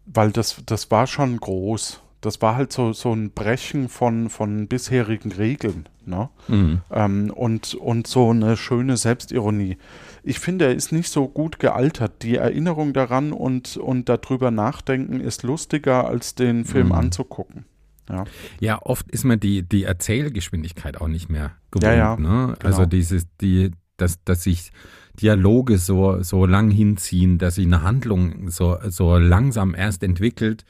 Weil 0.07 0.31
das, 0.31 0.63
das 0.67 0.91
war 0.91 1.07
schon 1.07 1.39
groß. 1.39 2.01
Das 2.25 2.41
war 2.43 2.57
halt 2.57 2.73
so, 2.73 2.93
so 2.93 3.13
ein 3.13 3.31
Brechen 3.33 3.89
von, 3.89 4.31
von 4.31 4.67
bisherigen 4.69 5.33
Regeln. 5.33 5.89
Ne? 6.07 6.29
Mhm. 6.49 6.81
Ähm, 6.91 7.31
und, 7.31 7.75
und 7.75 8.07
so 8.07 8.31
eine 8.31 8.57
schöne 8.57 8.97
Selbstironie. 8.97 9.79
Ich 10.23 10.39
finde, 10.39 10.67
er 10.67 10.75
ist 10.75 10.93
nicht 10.93 11.11
so 11.11 11.29
gut 11.29 11.59
gealtert. 11.59 12.23
Die 12.23 12.37
Erinnerung 12.37 12.93
daran 12.93 13.33
und, 13.33 13.77
und 13.77 14.09
darüber 14.09 14.51
nachdenken 14.51 15.21
ist 15.21 15.43
lustiger, 15.43 16.07
als 16.07 16.35
den 16.35 16.65
Film 16.65 16.89
Mhm. 16.89 16.93
anzugucken. 16.93 17.65
Ja. 18.09 18.25
Ja, 18.61 18.83
oft 18.83 19.11
ist 19.11 19.25
mir 19.25 19.39
die, 19.39 19.63
die 19.63 19.85
Erzählgeschwindigkeit 19.85 21.01
auch 21.01 21.09
nicht 21.09 21.31
mehr 21.31 21.53
gewohnt. 21.71 21.85
Ja, 21.85 21.95
ja, 21.95 22.17
ne? 22.17 22.55
Also 22.63 22.79
genau. 22.79 22.89
dieses, 22.91 23.27
die, 23.41 23.71
dass, 23.97 24.23
dass 24.25 24.43
sich 24.43 24.73
Dialoge 25.21 25.79
so, 25.79 26.23
so 26.23 26.45
lang 26.45 26.71
hinziehen, 26.71 27.39
dass 27.39 27.55
sich 27.55 27.67
eine 27.67 27.83
Handlung 27.83 28.51
so, 28.51 28.77
so 28.89 29.17
langsam 29.17 29.75
erst 29.75 30.03
entwickelt. 30.03 30.65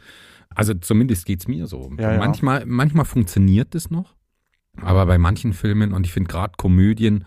Also 0.55 0.75
zumindest 0.75 1.27
geht 1.27 1.40
es 1.40 1.49
mir 1.49 1.67
so. 1.67 1.93
Ja, 1.99 2.12
ja. 2.12 2.19
Manchmal, 2.19 2.64
manchmal 2.67 3.05
funktioniert 3.05 3.75
es 3.75 3.90
noch, 3.90 4.14
aber 4.81 5.07
bei 5.07 5.19
manchen 5.19 5.53
Filmen, 5.53 5.93
und 5.93 6.07
ich 6.07 6.12
finde 6.12 6.29
gerade 6.31 6.55
Komödien, 6.57 7.25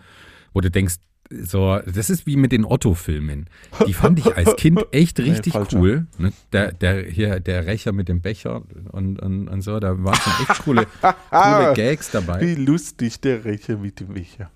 wo 0.52 0.60
du 0.60 0.70
denkst, 0.70 0.96
so, 1.30 1.78
das 1.84 2.08
ist 2.08 2.26
wie 2.26 2.36
mit 2.36 2.52
den 2.52 2.64
Otto-Filmen. 2.64 3.50
Die 3.86 3.92
fand 3.92 4.18
ich 4.18 4.34
als 4.34 4.56
Kind 4.56 4.82
echt 4.92 5.18
Nee, 5.18 5.24
richtig 5.32 5.52
falscher. 5.52 5.78
cool. 5.78 6.06
Ne? 6.16 6.32
Der, 6.52 6.72
der, 6.72 7.04
hier, 7.04 7.38
der 7.38 7.66
Rächer 7.66 7.92
mit 7.92 8.08
dem 8.08 8.22
Becher 8.22 8.62
und, 8.92 9.20
und, 9.20 9.46
und 9.46 9.60
so, 9.60 9.78
da 9.78 10.02
waren 10.02 10.14
schon 10.14 10.32
echt 10.48 10.62
coole, 10.62 10.86
coole 11.30 11.74
Gags 11.74 12.10
dabei. 12.12 12.40
Wie 12.40 12.54
lustig 12.54 13.20
der 13.20 13.44
Rächer 13.44 13.76
mit 13.76 14.00
dem 14.00 14.14
Wächer. 14.14 14.50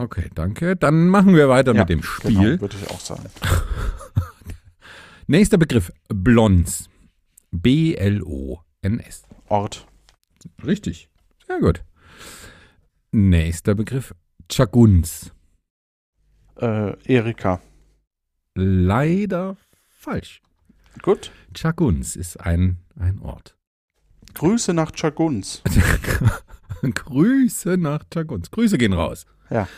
Okay, 0.00 0.30
danke. 0.32 0.76
Dann 0.76 1.08
machen 1.08 1.34
wir 1.34 1.48
weiter 1.48 1.74
Ja, 1.74 1.80
mit 1.80 1.88
dem 1.88 2.04
Spiel. 2.04 2.30
Genau, 2.30 2.60
würde 2.60 2.76
ich 2.80 2.88
auch 2.90 3.00
sagen. 3.00 3.24
Nächster 5.30 5.58
Begriff, 5.58 5.92
Blons. 6.08 6.88
B-L-O-N-S. 7.50 9.24
Ort. 9.48 9.86
Richtig. 10.64 11.10
Sehr 11.46 11.60
gut. 11.60 11.84
Nächster 13.12 13.74
Begriff, 13.74 14.14
Chaguns. 14.50 15.30
Äh, 16.56 16.94
Erika. 17.04 17.60
Leider 18.54 19.58
falsch. 19.90 20.40
Gut. 21.02 21.30
Chaguns 21.54 22.16
ist 22.16 22.40
ein, 22.40 22.78
ein 22.98 23.18
Ort. 23.20 23.54
Grüße 24.32 24.72
nach 24.72 24.92
Chaguns. 24.94 25.62
Grüße 26.80 27.76
nach 27.76 28.04
Chaguns. 28.10 28.50
Grüße 28.50 28.78
gehen 28.78 28.94
raus. 28.94 29.26
Ja. 29.50 29.68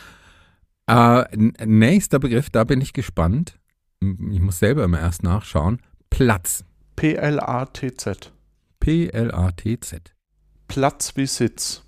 Äh, 0.87 1.25
nächster 1.65 2.19
Begriff, 2.19 2.49
da 2.49 2.63
bin 2.63 2.79
ich 2.79 2.93
gespannt. 2.93 3.59
Ich 4.01 4.39
muss 4.39 4.59
selber 4.59 4.83
immer 4.83 4.99
erst 4.99 5.21
nachschauen. 5.21 5.79
Platz. 6.09 6.63
P-L-A-T-Z. 6.95 8.31
P-L-A-T-Z. 8.79 10.13
Platz 10.67 11.13
wie 11.15 11.27
Sitz. 11.27 11.83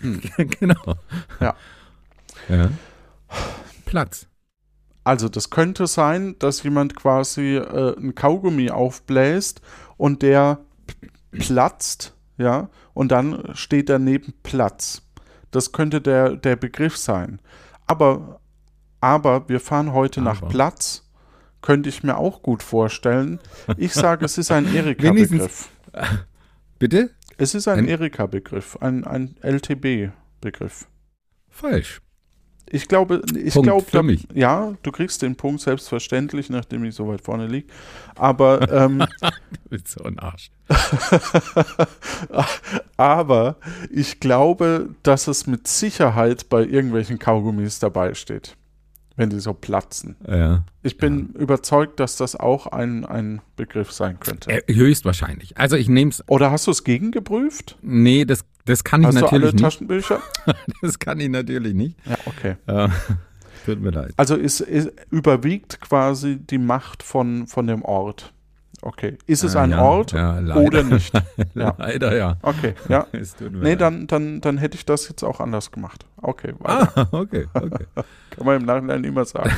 genau. 0.00 0.94
Ja. 1.40 1.56
ja. 2.48 2.70
Platz. 3.84 4.28
Also 5.02 5.28
das 5.28 5.50
könnte 5.50 5.86
sein, 5.86 6.36
dass 6.38 6.62
jemand 6.62 6.94
quasi 6.94 7.56
äh, 7.56 7.98
ein 7.98 8.14
Kaugummi 8.14 8.70
aufbläst 8.70 9.60
und 9.96 10.22
der 10.22 10.60
platzt, 11.32 12.14
ja, 12.36 12.68
und 12.94 13.10
dann 13.10 13.54
steht 13.54 13.88
daneben 13.88 14.34
Platz. 14.42 15.02
Das 15.50 15.72
könnte 15.72 16.00
der, 16.00 16.36
der 16.36 16.56
Begriff 16.56 16.96
sein. 16.96 17.40
Aber, 17.86 18.40
aber 19.00 19.48
wir 19.48 19.60
fahren 19.60 19.92
heute 19.92 20.20
nach 20.20 20.42
Aber. 20.42 20.48
Platz. 20.48 21.07
Könnte 21.60 21.88
ich 21.88 22.02
mir 22.02 22.16
auch 22.16 22.42
gut 22.42 22.62
vorstellen. 22.62 23.40
Ich 23.76 23.92
sage, 23.94 24.24
es 24.24 24.38
ist 24.38 24.50
ein 24.52 24.66
Erika-Begriff. 24.74 25.68
Bitte? 26.78 27.10
Es 27.36 27.54
ist 27.54 27.68
ein 27.68 27.80
ein- 27.80 27.88
Erika-Begriff, 27.88 28.76
ein, 28.80 29.04
ein 29.04 29.36
LTB-Begriff. 29.42 30.86
Falsch. 31.48 32.00
Ich 32.70 32.86
glaube, 32.86 33.22
ich 33.34 33.54
glaube, 33.54 33.86
da- 33.90 34.02
ja, 34.34 34.74
du 34.82 34.92
kriegst 34.92 35.22
den 35.22 35.36
Punkt 35.36 35.62
selbstverständlich, 35.62 36.50
nachdem 36.50 36.84
ich 36.84 36.94
so 36.94 37.08
weit 37.08 37.22
vorne 37.22 37.46
liege. 37.46 37.68
Aber, 38.14 38.70
ähm, 38.84 38.98
Du 39.20 39.68
bist 39.70 39.88
so 39.88 40.04
ein 40.04 40.18
Arsch. 40.18 40.50
aber 42.96 43.56
ich 43.90 44.20
glaube, 44.20 44.90
dass 45.02 45.28
es 45.28 45.46
mit 45.46 45.66
Sicherheit 45.66 46.48
bei 46.48 46.62
irgendwelchen 46.62 47.18
Kaugummis 47.18 47.78
dabei 47.78 48.14
steht, 48.14 48.56
wenn 49.18 49.30
die 49.30 49.40
so 49.40 49.52
platzen. 49.52 50.16
Ja. 50.26 50.64
Ich 50.82 50.96
bin 50.96 51.30
überzeugt, 51.30 51.98
dass 51.98 52.16
das 52.16 52.36
auch 52.36 52.68
ein, 52.68 53.04
ein 53.04 53.40
Begriff 53.56 53.90
sein 53.92 54.20
könnte. 54.20 54.50
Äh, 54.50 54.72
höchstwahrscheinlich. 54.72 55.58
Also 55.58 55.76
ich 55.76 55.88
nehme 55.88 56.12
es. 56.12 56.22
Oder 56.28 56.52
hast 56.52 56.68
du 56.68 56.70
es 56.70 56.84
gegengeprüft? 56.84 57.76
Nee, 57.82 58.24
das, 58.24 58.44
das 58.64 58.84
kann 58.84 59.02
ich 59.02 59.08
Hast 59.08 59.16
du 59.16 59.26
alle 59.26 59.30
natürlich 59.30 59.52
nicht. 59.54 59.62
Taschenbücher? 59.62 60.22
Das 60.80 61.00
kann 61.00 61.18
ich 61.18 61.28
natürlich 61.28 61.74
nicht. 61.74 61.96
Ja, 62.08 62.16
okay. 62.26 62.56
Äh, 62.66 62.88
tut 63.66 63.80
mir 63.80 63.90
leid. 63.90 64.12
Also 64.16 64.36
ist, 64.36 64.60
ist, 64.60 64.92
überwiegt 65.10 65.80
quasi 65.80 66.36
die 66.38 66.58
Macht 66.58 67.02
von, 67.02 67.48
von 67.48 67.66
dem 67.66 67.82
Ort. 67.82 68.32
Okay. 68.80 69.18
Ist 69.26 69.42
es 69.42 69.54
Äh, 69.54 69.58
ein 69.58 69.70
ja, 69.70 69.82
Ort 69.82 70.12
ja, 70.12 70.38
oder 70.56 70.82
nicht? 70.84 71.12
Ja. 71.54 71.74
Leider 71.78 72.16
ja. 72.16 72.36
Okay, 72.42 72.74
ja. 72.88 73.06
Nee, 73.50 73.74
dann, 73.76 74.06
dann, 74.06 74.40
dann 74.40 74.58
hätte 74.58 74.76
ich 74.76 74.84
das 74.86 75.08
jetzt 75.08 75.24
auch 75.24 75.40
anders 75.40 75.72
gemacht. 75.72 76.06
Okay, 76.22 76.54
weiter. 76.60 76.92
Ah, 76.94 77.08
okay, 77.12 77.46
okay. 77.54 77.86
Kann 78.30 78.46
man 78.46 78.60
im 78.60 78.66
Nachhinein 78.66 79.02
immer 79.02 79.24
sagen. 79.24 79.50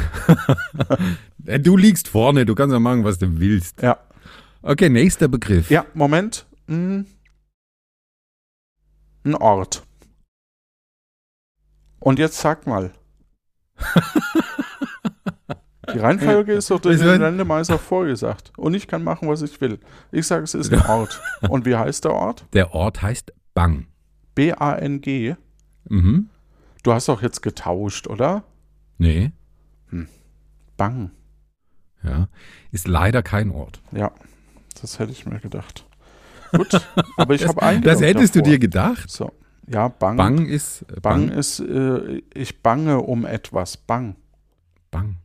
Du 1.61 1.76
liegst 1.76 2.09
vorne, 2.09 2.46
du 2.46 2.54
kannst 2.54 2.72
ja 2.72 2.80
machen, 2.80 3.04
was 3.04 3.18
du 3.18 3.38
willst. 3.38 3.83
Ja. 3.83 3.98
Okay, 4.62 4.88
nächster 4.88 5.28
Begriff. 5.28 5.70
Ja, 5.70 5.85
Moment. 5.94 6.46
Hm. 6.68 7.06
Ein 9.24 9.35
Ort. 9.35 9.83
Und 11.98 12.18
jetzt 12.18 12.38
sag 12.38 12.66
mal. 12.66 12.92
Die 15.94 15.98
Reihenfolge 15.98 16.53
ist 16.53 16.70
doch 16.70 16.81
durch 16.81 16.98
den 16.98 17.20
Landemeister 17.20 17.79
vorgesagt. 17.79 18.53
Und 18.57 18.74
ich 18.74 18.87
kann 18.87 19.03
machen, 19.03 19.29
was 19.29 19.42
ich 19.42 19.61
will. 19.61 19.79
Ich 20.12 20.26
sage, 20.26 20.44
es 20.44 20.55
ist 20.55 20.72
ein 20.72 20.85
Ort. 20.87 21.20
Und 21.48 21.66
wie 21.66 21.76
heißt 21.76 22.05
der 22.05 22.12
Ort? 22.12 22.46
Der 22.53 22.74
Ort 22.74 23.03
heißt 23.03 23.33
Bang. 23.55 23.87
B-A-N-G. 24.35 25.35
Mhm. 25.88 26.29
Du 26.83 26.92
hast 26.92 27.09
doch 27.09 27.22
jetzt 27.22 27.42
getauscht, 27.42 28.07
oder? 28.07 28.44
Nee, 28.98 29.33
Bang. 30.76 31.11
ja. 32.03 32.29
Ist 32.72 32.88
leider 32.88 33.22
kein 33.22 33.50
Ort. 33.50 33.83
Ja, 33.92 34.12
das 34.81 34.98
hätte 34.98 35.12
ich 35.12 35.26
mir 35.26 35.40
gedacht. 35.40 35.85
Gut, 36.53 36.81
aber 37.18 37.35
ich 37.35 37.46
habe 37.48 37.61
einen. 37.62 37.83
das 37.83 38.00
hättest 38.00 38.35
du 38.35 38.40
dir 38.40 38.59
gedacht. 38.59 39.11
So, 39.11 39.31
ja, 39.66 39.88
Bang. 39.88 40.16
Bang 40.16 40.46
ist 40.46 40.83
äh, 40.83 41.00
Bang 41.03 41.29
Bang. 41.29 41.38
ist, 41.38 41.61
äh, 41.61 42.22
ich 42.33 42.62
bange 42.62 43.00
um 43.00 43.26
etwas. 43.26 43.76
Bang. 43.76 44.16
Bang. 44.90 45.16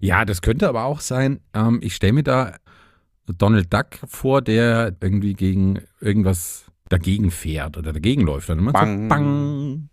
Ja, 0.00 0.24
das 0.24 0.42
könnte 0.42 0.68
aber 0.68 0.84
auch 0.84 1.00
sein, 1.00 1.40
ähm, 1.54 1.80
ich 1.82 1.94
stelle 1.94 2.12
mir 2.14 2.22
da 2.22 2.56
Donald 3.26 3.72
Duck 3.72 3.86
vor, 4.08 4.42
der 4.42 4.94
irgendwie 5.00 5.34
gegen 5.34 5.80
irgendwas 6.00 6.64
dagegen 6.88 7.30
fährt 7.30 7.76
oder 7.78 7.92
dagegen 7.92 8.22
läuft. 8.22 8.50
Und 8.50 8.58
immer 8.58 8.72
Bang. 8.72 9.02
so 9.04 9.08
Bang. 9.08 9.88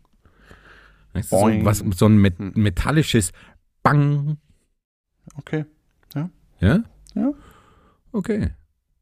Weißt 1.14 1.32
du, 1.32 1.38
so, 1.38 1.66
was, 1.66 1.84
so 1.98 2.06
ein 2.08 2.18
met 2.18 2.38
Hm. 2.38 2.52
metallisches 2.56 3.32
Bang. 3.84 4.38
Okay. 5.38 5.66
Ja? 6.62 6.84
Ja. 7.16 7.32
Okay. 8.12 8.50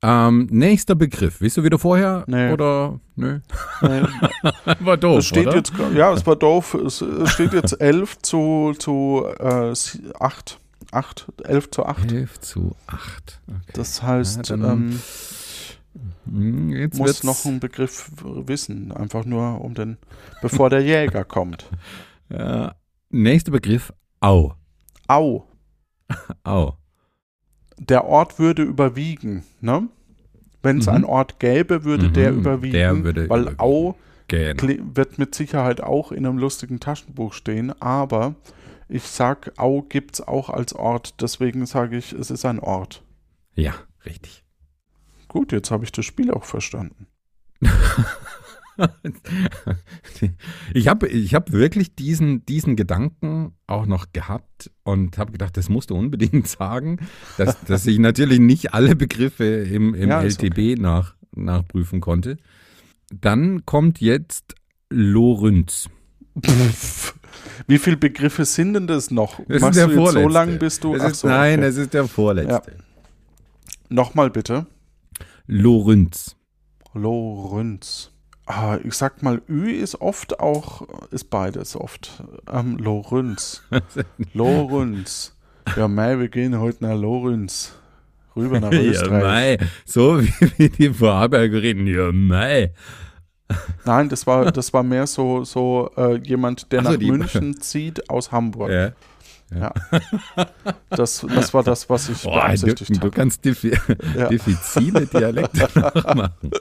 Ähm, 0.04 0.48
nächster 0.52 0.94
Begriff. 0.94 1.42
Willst 1.42 1.58
du 1.58 1.64
wieder 1.64 1.80
vorher? 1.80 2.24
Nee. 2.28 2.52
Oder? 2.52 3.00
Nö. 3.16 3.40
Nee, 3.82 4.02
War 4.82 4.96
doof, 4.98 5.20
es 5.20 5.26
steht 5.26 5.48
oder? 5.48 5.56
jetzt, 5.56 5.74
ja, 5.96 6.14
es 6.14 6.24
war 6.28 6.36
doof. 6.36 6.76
Es, 6.76 7.02
es 7.02 7.32
steht 7.32 7.54
jetzt 7.54 7.74
11 7.82 8.20
zu, 8.20 8.76
zu 8.78 9.26
äh, 9.40 9.74
8. 10.20 10.60
8, 10.92 11.28
11 11.44 11.72
zu 11.72 11.86
8. 11.86 12.12
11 12.12 12.40
zu 12.40 12.76
8. 12.88 13.42
Okay. 13.48 13.58
Das 13.74 14.02
heißt, 14.02 14.50
Ja, 14.50 14.56
ähm, 14.56 15.00
Hm, 16.26 16.70
Jetzt 16.72 17.00
muss 17.00 17.24
noch 17.24 17.44
ein 17.46 17.60
Begriff 17.60 18.12
wissen, 18.24 18.92
einfach 18.92 19.26
nur 19.26 19.62
um 19.62 19.74
den, 19.74 19.98
bevor 20.42 20.70
der 20.70 20.82
Jäger 20.82 21.24
kommt. 21.26 21.70
Ja, 22.30 22.76
nächster 23.10 23.52
Begriff, 23.52 23.92
Au. 24.20 24.54
Au, 25.08 25.48
Au. 26.44 26.74
der 27.80 28.06
Ort 28.06 28.38
würde 28.40 28.62
überwiegen, 28.64 29.44
ne? 29.62 29.88
Wenn 30.62 30.80
es 30.80 30.86
Mhm. 30.88 30.92
einen 30.94 31.06
Ort 31.06 31.40
gäbe, 31.40 31.84
würde 31.84 32.10
Mhm, 32.10 32.14
der 32.14 32.32
überwiegen, 32.32 32.74
der 32.74 33.04
würde 33.04 33.30
weil 33.30 33.42
überwiegen. 33.42 33.60
Au 33.60 33.96
kle- 34.30 34.82
wird 34.96 35.18
mit 35.18 35.34
Sicherheit 35.34 35.82
auch 35.82 36.12
in 36.12 36.26
einem 36.26 36.38
lustigen 36.38 36.80
Taschenbuch 36.80 37.34
stehen, 37.34 37.80
aber 37.82 38.36
ich 38.90 39.04
sag, 39.04 39.54
Au 39.58 39.82
gibt's 39.82 40.22
auch 40.22 40.50
als 40.50 40.74
Ort, 40.74 41.22
deswegen 41.22 41.66
sage 41.66 41.98
ich, 41.98 42.14
es 42.14 42.32
ist 42.32 42.46
ein 42.46 42.60
Ort. 42.60 43.04
Ja, 43.56 43.74
richtig. 44.06 44.44
Gut, 45.28 45.52
jetzt 45.52 45.72
habe 45.72 45.84
ich 45.84 45.92
das 45.92 46.06
Spiel 46.06 46.32
auch 46.32 46.46
verstanden. 46.46 47.08
ich 50.74 50.88
habe 50.88 51.08
ich 51.08 51.34
hab 51.34 51.52
wirklich 51.52 51.96
diesen, 51.96 52.46
diesen 52.46 52.76
Gedanken 52.76 53.54
auch 53.66 53.86
noch 53.86 54.14
gehabt 54.14 54.72
und 54.84 55.18
habe 55.18 55.32
gedacht, 55.32 55.58
das 55.58 55.70
musst 55.70 55.90
du 55.90 55.96
unbedingt 55.96 56.48
sagen, 56.60 57.00
dass, 57.38 57.60
dass 57.66 57.88
ich 57.88 58.00
natürlich 58.00 58.40
nicht 58.40 58.74
alle 58.74 58.96
Begriffe 58.96 59.46
im, 59.46 59.94
im 59.96 60.10
Ja, 60.10 60.22
LTB 60.22 60.80
nach, 60.80 61.16
nachprüfen 61.36 62.00
konnte. 62.00 62.38
Dann 63.10 63.66
kommt 63.66 64.00
jetzt 64.00 64.56
Lorenz. 64.90 65.90
Wie 67.68 67.78
viele 67.78 67.98
Begriffe 67.98 68.46
sind 68.46 68.74
denn 68.74 68.88
das 68.88 69.12
noch? 69.12 69.40
Das 69.48 69.62
Machst 69.62 69.78
ist 69.78 69.88
der 69.88 69.96
du 69.96 70.04
jetzt 70.04 70.14
so 70.14 70.28
lang, 70.28 70.60
bis 70.60 70.80
du. 70.80 70.94
Ist, 70.96 71.20
so, 71.20 71.28
nein, 71.28 71.60
okay. 71.60 71.68
das 71.68 71.78
ist 71.78 71.94
der 71.94 72.08
vorletzte. 72.08 72.62
Nochmal 73.90 74.30
bitte. 74.30 74.66
Lorenz. 75.48 76.36
Lorenz. 76.94 78.12
Ah, 78.46 78.78
ich 78.84 78.94
sag 78.94 79.24
mal, 79.24 79.42
Ü 79.50 79.72
ist 79.72 80.00
oft 80.00 80.40
auch, 80.40 80.88
ist 81.12 81.30
beides 81.30 81.76
oft. 81.76 82.24
Ähm, 82.52 82.78
Lorenz. 82.78 83.62
Lorenz. 84.34 85.36
Ja, 85.76 85.88
mei, 85.88 86.18
wir 86.18 86.30
gehen 86.30 86.58
heute 86.60 86.84
nach 86.86 86.96
Lorenz. 86.96 87.74
Rüber 88.38 88.60
nach 88.60 88.72
Ja, 88.72 88.80
Österreich. 88.80 89.60
mei. 89.60 89.68
So 89.86 90.22
wie, 90.22 90.32
wie 90.58 90.70
die 90.70 90.94
Vorarlberger 90.94 91.62
reden. 91.62 91.88
Ja, 91.88 92.12
mei. 92.14 92.72
Nein, 93.86 94.10
das 94.10 94.28
war, 94.28 94.52
das 94.52 94.74
war 94.74 94.84
mehr 94.84 95.08
so, 95.08 95.44
so 95.44 95.90
äh, 95.98 96.18
jemand, 96.20 96.72
der 96.72 96.84
so, 96.84 96.90
nach 96.92 96.98
die- 96.98 97.12
München 97.12 97.60
zieht 97.62 98.10
aus 98.10 98.32
Hamburg. 98.32 98.70
Ja. 98.70 99.72
Das, 100.90 101.26
das 101.34 101.54
war 101.54 101.64
das, 101.64 101.90
was 101.90 102.10
ich 102.10 102.22
Boah, 102.24 102.34
du, 102.34 102.66
beabsichtigt 102.66 102.96
du 102.98 103.00
habe. 103.00 103.12
kannst 103.12 103.46
diffi 103.46 103.72
Ja. 104.18 104.28
diffizile 104.30 105.06
Dialekte 105.06 105.70
nachmachen. 105.74 106.52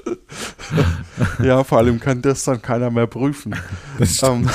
Ja, 1.42 1.64
vor 1.64 1.78
allem 1.78 1.98
kann 1.98 2.22
das 2.22 2.44
dann 2.44 2.62
keiner 2.62 2.90
mehr 2.92 3.08
prüfen. 3.08 3.56
Ähm, 4.22 4.48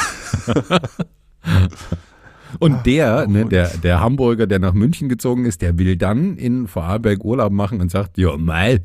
Und 2.59 2.85
der, 2.85 3.27
ne, 3.27 3.45
oh, 3.45 3.47
der, 3.49 3.67
der 3.77 3.99
Hamburger, 4.01 4.45
der 4.45 4.59
nach 4.59 4.73
München 4.73 5.07
gezogen 5.09 5.45
ist, 5.45 5.61
der 5.61 5.77
will 5.77 5.95
dann 5.95 6.35
in 6.37 6.67
Vorarlberg 6.67 7.23
Urlaub 7.23 7.51
machen 7.51 7.79
und 7.81 7.89
sagt, 7.89 8.17
ja, 8.17 8.35
mei, 8.37 8.79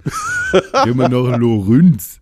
immer 0.87 1.09
noch 1.09 1.37
Lorenz. 1.37 2.20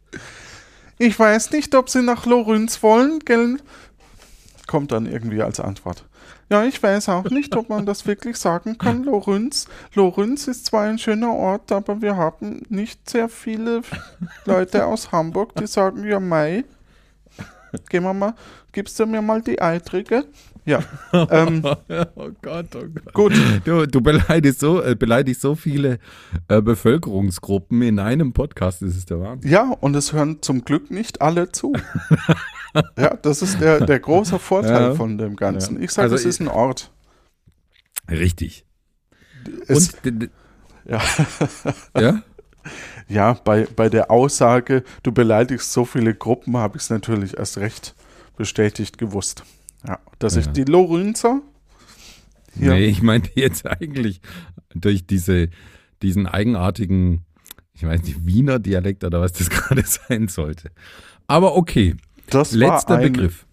Ich 0.98 1.18
weiß 1.18 1.50
nicht, 1.50 1.74
ob 1.74 1.90
Sie 1.90 2.02
nach 2.02 2.26
Lorenz 2.26 2.82
wollen, 2.82 3.20
gell? 3.20 3.58
Kommt 4.66 4.92
dann 4.92 5.06
irgendwie 5.06 5.42
als 5.42 5.60
Antwort. 5.60 6.04
Ja, 6.50 6.64
ich 6.64 6.82
weiß 6.82 7.08
auch 7.08 7.30
nicht, 7.30 7.56
ob 7.56 7.68
man 7.68 7.86
das 7.86 8.06
wirklich 8.06 8.36
sagen 8.36 8.76
kann, 8.78 9.04
Lorenz. 9.04 9.66
Lorenz 9.94 10.46
ist 10.46 10.66
zwar 10.66 10.82
ein 10.82 10.98
schöner 10.98 11.32
Ort, 11.32 11.72
aber 11.72 12.02
wir 12.02 12.16
haben 12.16 12.62
nicht 12.68 13.08
sehr 13.08 13.28
viele 13.28 13.82
Leute 14.44 14.86
aus 14.86 15.10
Hamburg, 15.10 15.54
die 15.56 15.66
sagen, 15.66 16.04
ja, 16.04 16.20
Mai, 16.20 16.64
gehen 17.88 18.04
wir 18.04 18.14
mal, 18.14 18.34
gibst 18.72 18.98
du 19.00 19.06
mir 19.06 19.22
mal 19.22 19.42
die 19.42 19.60
Eitrige? 19.60 20.26
Ja, 20.66 20.82
ähm, 21.30 21.62
Oh 22.14 22.30
Gott, 22.40 22.74
oh 22.74 22.84
Gott. 22.94 23.12
gut. 23.12 23.32
Du, 23.64 23.86
du 23.86 24.00
beleidigst, 24.00 24.60
so, 24.60 24.82
äh, 24.82 24.94
beleidigst 24.94 25.42
so 25.42 25.54
viele 25.54 25.98
äh, 26.48 26.62
Bevölkerungsgruppen 26.62 27.82
in 27.82 27.98
einem 27.98 28.32
Podcast, 28.32 28.80
das 28.80 28.96
ist 28.96 29.10
der 29.10 29.20
Wahnsinn. 29.20 29.50
Ja, 29.50 29.70
und 29.80 29.94
es 29.94 30.12
hören 30.14 30.38
zum 30.40 30.64
Glück 30.64 30.90
nicht 30.90 31.20
alle 31.20 31.52
zu. 31.52 31.74
ja, 32.98 33.14
das 33.16 33.42
ist 33.42 33.60
der, 33.60 33.80
der 33.84 33.98
große 34.00 34.38
Vorteil 34.38 34.82
Ja. 34.90 34.94
von 34.94 35.18
dem 35.18 35.36
Ganzen. 35.36 35.82
Ich 35.82 35.90
sage, 35.90 36.04
Also 36.04 36.14
es 36.16 36.24
ist 36.24 36.40
ein 36.40 36.48
Ort. 36.48 36.90
Richtig. 38.10 38.64
Es, 39.66 39.90
Und, 40.04 40.30
ja. 40.86 41.00
ja? 42.00 42.22
Ja, 43.08 43.34
bei, 43.34 43.66
bei 43.76 43.90
der 43.90 44.10
Aussage, 44.10 44.82
du 45.02 45.12
beleidigst 45.12 45.72
so 45.72 45.84
viele 45.84 46.14
Gruppen, 46.14 46.56
habe 46.56 46.78
ich 46.78 46.84
es 46.84 46.90
natürlich 46.90 47.36
erst 47.36 47.58
recht 47.58 47.94
bestätigt 48.38 48.96
gewusst. 48.96 49.44
Ja, 49.86 49.98
dass 50.18 50.36
ich 50.36 50.46
Ja. 50.46 50.52
die 50.52 50.64
Lorenzer 50.64 51.40
Nee, 52.56 52.84
ich 52.86 53.02
meinte 53.02 53.30
jetzt 53.34 53.66
eigentlich 53.66 54.20
durch 54.74 55.06
diese, 55.06 55.48
diesen 56.02 56.26
eigenartigen, 56.28 57.22
ich 57.72 57.82
weiß 57.84 58.02
nicht, 58.04 58.24
Wiener 58.26 58.60
Dialekt 58.60 59.02
oder 59.02 59.20
was 59.20 59.32
das 59.32 59.50
gerade 59.50 59.82
sein 59.84 60.28
sollte. 60.28 60.70
Aber 61.26 61.56
okay, 61.56 61.96
das 62.30 62.52
letzter 62.52 62.98
Begriff. 62.98 63.46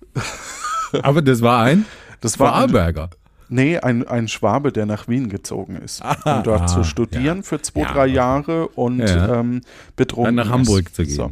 Aber 1.02 1.22
das 1.22 1.42
war 1.42 1.64
ein 1.64 1.86
Das 2.22 2.38
war 2.40 2.54
ein, 2.56 3.10
nee, 3.50 3.80
ein, 3.80 4.08
ein 4.08 4.28
Schwabe, 4.28 4.72
der 4.72 4.86
nach 4.86 5.08
Wien 5.08 5.28
gezogen 5.30 5.76
ist, 5.78 6.04
Ah, 6.04 6.38
um 6.38 6.44
dort 6.44 6.62
ah, 6.62 6.68
zu 6.68 6.84
studieren 6.84 7.42
für 7.42 7.60
zwei, 7.60 7.82
Ja, 7.82 7.94
drei. 7.94 8.06
Jahre 8.08 8.68
und 8.68 9.00
Ja. 9.00 9.40
ähm, 9.40 9.62
betrunken 9.96 10.38
Dann 10.38 10.46
nach 10.48 10.54
Hamburg 10.54 10.86
ist. 10.86 10.96
zu 10.96 11.04
gehen. 11.04 11.16
So, 11.16 11.24
ja. 11.24 11.32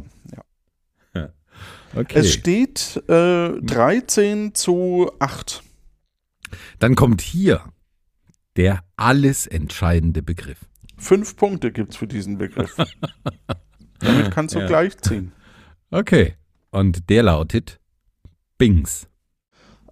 Okay. 1.94 2.20
Es 2.20 2.32
steht 2.32 3.02
äh, 3.08 3.60
13 3.60 4.54
zu 4.54 5.10
8. 5.18 5.62
Dann 6.78 6.94
kommt 6.94 7.20
hier 7.20 7.64
der 8.56 8.84
alles 8.96 9.46
entscheidende 9.46 10.22
Begriff. 10.22 10.58
Fünf 10.96 11.36
Punkte 11.36 11.72
gibt 11.72 11.92
es 11.92 11.96
für 11.96 12.06
diesen 12.06 12.38
Begriff. 12.38 12.76
Damit 14.00 14.30
kannst 14.30 14.54
du 14.54 14.60
Ja. 14.60 14.66
gleich 14.66 14.98
ziehen. 14.98 15.32
Okay. 15.90 16.34
Und 16.70 17.08
der 17.10 17.22
lautet 17.24 17.80
Bings. 18.58 19.08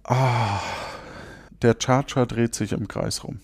Ah, 0.03 0.59
der 1.61 1.75
Charger 1.79 2.25
dreht 2.25 2.55
sich 2.55 2.71
im 2.71 2.87
Kreis 2.87 3.23
rum. 3.23 3.39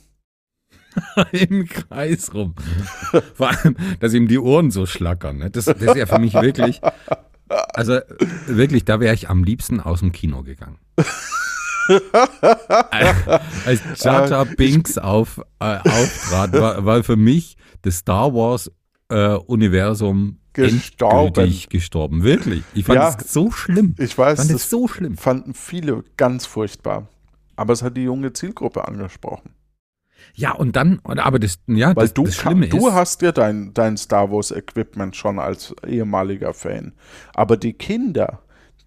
Im 1.33 1.67
Kreis 1.67 2.33
rum. 2.33 2.55
Vor 3.33 3.49
allem, 3.49 3.75
dass 3.99 4.13
ihm 4.13 4.29
die 4.29 4.39
Ohren 4.39 4.71
so 4.71 4.85
schlackern. 4.85 5.39
Ne? 5.39 5.51
Das, 5.51 5.65
das 5.65 5.81
ist 5.81 5.95
ja 5.97 6.05
für 6.05 6.19
mich 6.19 6.33
wirklich, 6.33 6.79
also 7.49 7.99
wirklich, 8.47 8.85
da 8.85 8.99
wäre 8.99 9.13
ich 9.13 9.29
am 9.29 9.43
liebsten 9.43 9.79
aus 9.79 9.99
dem 9.99 10.11
Kino 10.11 10.43
gegangen. 10.43 10.77
Als 13.65 13.81
Jar 14.03 14.27
Jar 14.29 14.45
Binks 14.45 14.97
auf, 14.97 15.39
äh, 15.59 15.77
auftrat, 15.77 16.53
war, 16.53 16.85
war 16.85 17.03
für 17.03 17.15
mich 17.15 17.57
das 17.83 17.97
Star 17.97 18.33
Wars 18.33 18.71
äh, 19.09 19.35
Universum 19.35 20.39
Gestorben. 20.53 21.53
gestorben. 21.69 22.23
Wirklich. 22.23 22.63
Ich 22.73 22.85
fand 22.85 22.95
Ja. 22.99 23.15
es 23.19 23.31
so 23.31 23.51
schlimm. 23.51 23.93
Ich 23.97 24.05
Ich 24.11 24.17
weiß, 24.17 24.37
fand 24.39 24.49
es 24.51 24.61
das 24.61 24.69
so 24.69 24.87
schlimm. 24.87 25.17
fanden 25.17 25.53
viele 25.53 26.03
ganz 26.17 26.45
furchtbar. 26.45 27.07
Aber 27.57 27.73
es 27.73 27.83
hat 27.83 27.97
die 27.97 28.03
junge 28.03 28.33
Zielgruppe 28.33 28.87
angesprochen. 28.87 29.51
Ja, 30.33 30.51
und 30.53 30.75
dann, 30.75 30.99
aber 31.03 31.39
das, 31.39 31.59
ja, 31.67 31.95
Weil 31.95 32.05
das, 32.05 32.13
du, 32.13 32.25
das 32.25 32.35
Schlimme 32.35 32.67
du 32.67 32.87
ist, 32.87 32.93
hast 32.93 33.21
ja 33.21 33.31
dein, 33.31 33.73
dein 33.73 33.97
Star 33.97 34.31
Wars 34.31 34.51
Equipment 34.51 35.15
schon 35.15 35.39
als 35.39 35.73
ehemaliger 35.87 36.53
Fan. 36.53 36.93
Aber 37.33 37.57
die 37.57 37.73
Kinder, 37.73 38.39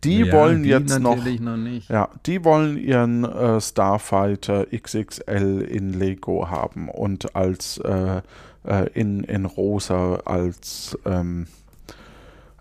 die 0.04 0.20
ja, 0.20 0.32
wollen 0.32 0.62
die 0.62 0.68
jetzt 0.68 0.98
noch, 1.00 1.16
noch 1.16 1.56
nicht. 1.56 1.88
ja, 1.90 2.10
die 2.26 2.44
wollen 2.44 2.76
ihren 2.76 3.24
äh, 3.24 3.60
Starfighter 3.60 4.66
XXL 4.66 5.62
in 5.62 5.92
Lego 5.92 6.50
haben 6.50 6.88
und 6.88 7.34
als 7.34 7.78
äh, 7.78 8.22
äh, 8.64 8.90
in, 8.92 9.24
in 9.24 9.44
rosa 9.44 10.16
als 10.24 10.96
ähm, 11.04 11.46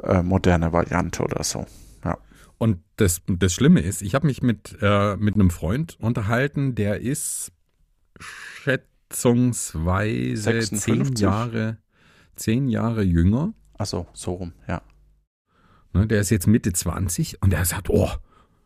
äh, 0.03 0.23
moderne 0.23 0.71
Variante 0.71 1.23
oder 1.23 1.43
so. 1.43 1.65
Ja. 2.03 2.17
Und 2.57 2.79
das, 2.95 3.21
das 3.27 3.53
Schlimme 3.53 3.81
ist, 3.81 4.01
ich 4.01 4.15
habe 4.15 4.25
mich 4.25 4.41
mit, 4.41 4.77
äh, 4.81 5.15
mit 5.17 5.35
einem 5.35 5.49
Freund 5.49 5.97
unterhalten, 5.99 6.75
der 6.75 7.01
ist 7.01 7.51
schätzungsweise 8.19 10.43
56? 10.43 10.79
zehn 10.81 11.15
Jahre, 11.15 11.77
zehn 12.35 12.69
Jahre 12.69 13.03
jünger. 13.03 13.53
Achso, 13.77 14.07
so 14.13 14.33
rum, 14.33 14.53
ja. 14.67 14.81
Ne, 15.93 16.07
der 16.07 16.21
ist 16.21 16.29
jetzt 16.29 16.47
Mitte 16.47 16.73
20 16.73 17.41
und 17.41 17.51
der 17.51 17.65
sagt, 17.65 17.89
oh, 17.89 18.09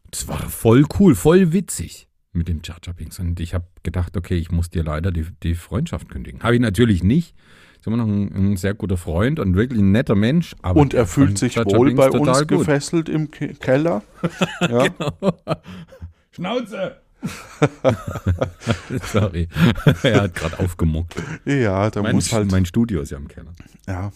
das 0.10 0.28
war 0.28 0.40
voll 0.50 0.86
cool, 1.00 1.16
voll 1.16 1.54
witzig 1.54 2.08
mit 2.34 2.48
dem 2.48 2.62
Chacha 2.62 2.94
Pinks. 2.94 3.20
Und 3.20 3.40
ich 3.40 3.54
habe 3.54 3.68
gedacht, 3.84 4.16
okay, 4.18 4.36
ich 4.36 4.52
muss 4.52 4.70
dir 4.70 4.84
leider 4.84 5.12
die, 5.12 5.26
die 5.44 5.56
Freundschaft 5.56 6.10
kündigen. 6.10 6.44
Habe 6.44 6.56
ich 6.56 6.62
natürlich 6.62 7.04
nicht. 7.04 7.36
Ist 7.78 7.88
immer 7.88 7.98
noch 7.98 8.08
ein, 8.08 8.54
ein 8.54 8.58
sehr 8.58 8.74
guter 8.74 8.98
Freund 8.98 9.40
und 9.40 9.56
wirklich 9.56 9.82
ein 9.82 9.92
netter 9.92 10.16
Mensch. 10.16 10.56
Aber 10.62 10.80
Und 10.80 10.94
er 10.94 11.08
fühlt 11.08 11.38
sich 11.38 11.58
wohl 11.58 11.94
bei 11.96 12.10
uns 12.12 12.40
gut. 12.40 12.48
gefesselt 12.48 13.10
im 13.10 13.32
Ke 13.32 13.54
Keller. 13.56 14.04
Ja. 14.62 14.86
Schnauze! 16.32 17.02
Sorry, 19.12 19.48
er 20.04 20.22
hat 20.24 20.36
gerade 20.36 20.60
aufgemuckt. 20.60 21.16
Ja, 21.46 21.90
da 21.90 22.02
Mein, 22.02 22.16
muss 22.16 22.32
halt, 22.34 22.52
mein 22.52 22.66
Studio 22.66 23.02
ist 23.02 23.12
ja 23.12 23.18
im 23.18 23.28
Keller. 23.28 23.54
ja, 23.88 24.12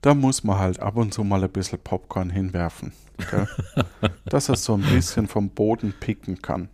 da 0.00 0.14
muss 0.14 0.44
man 0.44 0.58
halt 0.58 0.80
ab 0.80 0.96
und 0.96 1.12
zu 1.14 1.24
mal 1.24 1.42
ein 1.42 1.50
bisschen 1.50 1.78
Popcorn 1.78 2.30
hinwerfen. 2.30 2.92
Gell? 3.30 3.48
Dass 4.26 4.48
er 4.48 4.56
so 4.56 4.74
ein 4.74 4.82
bisschen 4.82 5.28
vom 5.28 5.50
Boden 5.50 5.94
picken 5.98 6.42
kann. 6.42 6.68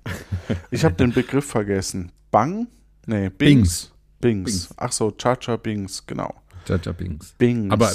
Ich 0.71 0.85
habe 0.85 0.95
den 0.95 1.13
Begriff 1.13 1.45
vergessen. 1.47 2.13
Bang? 2.31 2.67
Nee, 3.07 3.29
Bings. 3.29 3.93
Bings. 4.21 4.45
Bings. 4.45 4.75
Ach 4.77 4.93
so, 4.93 5.11
Chacha 5.13 5.57
Bings, 5.57 6.07
genau. 6.07 6.35
Jaja 6.67 6.93
Bings. 6.93 7.35
Bings. 7.39 7.73
Aber 7.73 7.93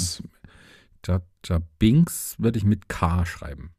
Jaja 1.06 1.60
Bings 1.78 2.34
würde 2.38 2.58
ich 2.58 2.64
mit 2.64 2.88
K 2.88 3.24
schreiben. 3.26 3.72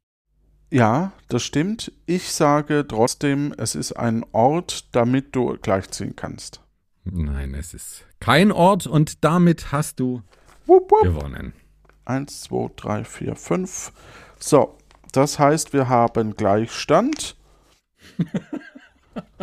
Ja, 0.71 1.11
das 1.29 1.43
stimmt. 1.43 1.91
Ich 2.05 2.31
sage 2.31 2.85
trotzdem, 2.87 3.53
es 3.57 3.75
ist 3.75 3.93
ein 3.93 4.25
Ort, 4.31 4.93
damit 4.95 5.35
du 5.35 5.57
gleichziehen 5.61 6.15
kannst. 6.15 6.61
Nein, 7.05 7.53
es 7.53 7.73
ist 7.73 8.05
kein 8.19 8.51
Ort 8.51 8.85
und 8.87 9.23
damit 9.23 9.71
hast 9.71 9.99
du 9.99 10.21
Wupp, 10.65 10.91
wupp. 10.91 11.03
gewonnen. 11.03 11.53
Eins, 12.05 12.41
zwei, 12.41 12.69
drei, 12.75 13.03
vier, 13.05 13.35
fünf. 13.35 13.91
So, 14.39 14.77
das 15.13 15.39
heißt, 15.39 15.71
wir 15.73 15.87
haben 15.87 16.35
Gleichstand. 16.35 17.37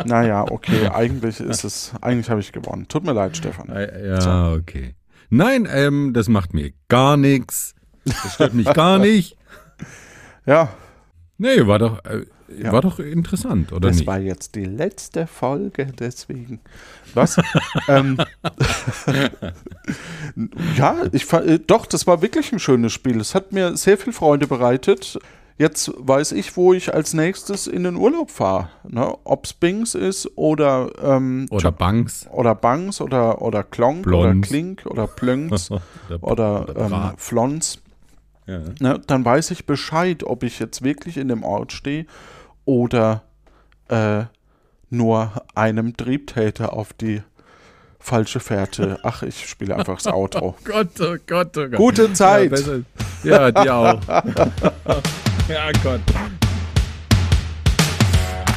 naja, 0.05 0.45
okay, 0.49 0.87
eigentlich 0.89 1.39
ist 1.39 1.63
es, 1.63 1.93
eigentlich 2.01 2.29
habe 2.29 2.39
ich 2.41 2.51
gewonnen. 2.51 2.87
Tut 2.87 3.03
mir 3.03 3.13
leid, 3.13 3.37
Stefan. 3.37 3.69
Äh, 3.69 4.07
Ja, 4.19 4.51
okay. 4.53 4.95
Nein, 5.29 5.67
ähm, 5.69 6.13
das 6.13 6.27
macht 6.27 6.53
mir 6.53 6.71
gar 6.87 7.17
nichts. 7.17 7.73
Das 8.05 8.33
stört 8.35 8.53
mich 8.53 8.71
gar 8.73 8.99
nicht. 8.99 9.37
Ja, 10.45 10.69
Nee, 11.37 11.67
war 11.67 11.79
doch, 11.79 12.03
äh, 12.05 12.25
Ja. 12.61 12.71
war 12.71 12.81
doch 12.81 12.99
interessant, 12.99 13.71
oder 13.73 13.87
das 13.89 13.97
nicht? 13.97 14.07
war 14.07 14.19
jetzt 14.19 14.55
die 14.55 14.65
letzte 14.65 15.27
Folge, 15.27 15.87
deswegen. 15.99 16.59
Was? 17.13 17.37
ähm, 17.89 18.17
ja, 20.77 20.95
ich 21.11 21.31
äh, 21.33 21.59
doch, 21.59 21.85
das 21.85 22.07
war 22.07 22.21
wirklich 22.21 22.51
ein 22.51 22.59
schönes 22.59 22.93
Spiel. 22.93 23.19
Es 23.19 23.35
hat 23.35 23.51
mir 23.51 23.75
sehr 23.77 23.97
viel 23.97 24.13
Freude 24.13 24.47
bereitet. 24.47 25.19
Jetzt 25.57 25.91
weiß 25.97 26.33
ich, 26.33 26.57
wo 26.57 26.73
ich 26.73 26.93
als 26.93 27.13
nächstes 27.13 27.67
in 27.67 27.85
den 27.85 27.95
Urlaub 27.95 28.29
fahre. 28.29 28.67
Ne? 28.87 29.15
Ob 29.23 29.45
es 29.45 29.53
Bings 29.53 29.95
ist 29.95 30.29
oder, 30.35 30.91
ähm, 31.01 31.45
oder 31.49 31.71
Banks. 31.71 32.27
oder 32.31 32.53
Bangs 32.55 32.99
oder, 32.99 33.41
oder 33.41 33.63
Klonk 33.63 34.03
Blons. 34.03 34.25
oder 34.25 34.41
Klink 34.41 34.85
oder 34.85 35.07
Plönks 35.07 35.69
oder 36.21 36.65
ähm, 36.77 36.89
Brat. 36.89 37.21
Flons. 37.21 37.79
Ja. 38.47 38.59
Ne? 38.79 39.01
Dann 39.07 39.25
weiß 39.25 39.51
ich 39.51 39.65
Bescheid, 39.65 40.23
ob 40.23 40.43
ich 40.43 40.59
jetzt 40.59 40.83
wirklich 40.83 41.17
in 41.17 41.27
dem 41.27 41.43
Ort 41.43 41.71
stehe 41.71 42.05
oder 42.63 43.23
äh, 43.89 44.23
nur 44.89 45.31
einem 45.55 45.97
Triebtäter 45.97 46.73
auf 46.73 46.93
die 46.93 47.21
falsche 47.99 48.39
Fährte. 48.39 48.99
Ach, 49.03 49.23
ich 49.23 49.47
spiele 49.47 49.75
einfach 49.75 49.95
das 50.01 50.07
Outro. 50.07 50.55
Gott, 50.63 50.89
oh 51.01 51.15
Gott, 51.25 51.57
oh 51.57 51.67
Gott. 51.67 51.75
Gute 51.75 52.13
Zeit. 52.13 52.51
Ja, 53.23 53.49
ja 53.49 53.51
dir 53.51 53.73
auch. 53.73 54.01
ja, 54.07 55.71
Gott. 55.83 56.01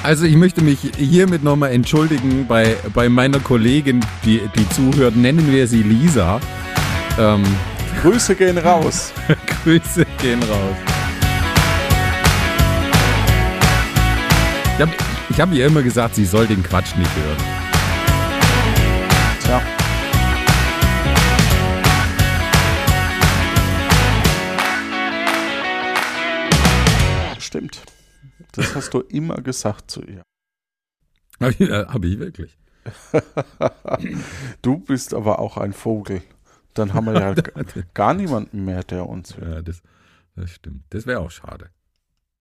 Also 0.02 0.26
ich 0.26 0.36
möchte 0.36 0.62
mich 0.62 0.78
hiermit 0.96 1.42
nochmal 1.42 1.72
entschuldigen 1.72 2.46
bei, 2.46 2.76
bei 2.94 3.08
meiner 3.08 3.40
Kollegin, 3.40 4.04
die, 4.24 4.40
die 4.56 4.68
zuhört. 4.70 5.16
Nennen 5.16 5.50
wir 5.50 5.66
sie 5.66 5.82
Lisa. 5.82 6.40
Ähm, 7.18 7.42
Grüße 8.02 8.36
gehen 8.36 8.58
raus. 8.58 9.12
Grüße 9.64 10.06
gehen 10.20 10.42
raus. 10.42 10.76
Ich 14.74 14.82
habe 14.82 14.92
ich 15.30 15.40
hab 15.40 15.52
ihr 15.52 15.66
immer 15.66 15.82
gesagt, 15.82 16.14
sie 16.14 16.24
soll 16.24 16.46
den 16.46 16.62
Quatsch 16.62 16.94
nicht 16.96 17.10
hören. 17.16 17.36
Tja. 19.40 19.62
Stimmt. 27.40 27.82
Das 28.52 28.74
hast 28.74 28.94
du 28.94 29.00
immer 29.00 29.36
gesagt 29.36 29.90
zu 29.90 30.02
ihr. 30.02 30.22
Habe 31.40 31.52
ich, 31.52 31.60
äh, 31.60 31.86
hab 31.86 32.04
ich 32.04 32.18
wirklich. 32.18 32.56
Du 34.62 34.78
bist 34.78 35.14
aber 35.14 35.38
auch 35.38 35.56
ein 35.56 35.72
Vogel. 35.72 36.22
Dann 36.78 36.94
haben 36.94 37.06
wir 37.06 37.14
ja 37.14 37.34
gar 37.94 38.14
niemanden 38.14 38.64
mehr, 38.64 38.82
der 38.84 39.06
uns 39.08 39.36
hört. 39.36 39.48
Ja, 39.48 39.62
das, 39.62 39.82
das 40.36 40.50
stimmt. 40.50 40.84
Das 40.90 41.06
wäre 41.06 41.20
auch 41.20 41.30
schade. 41.30 41.70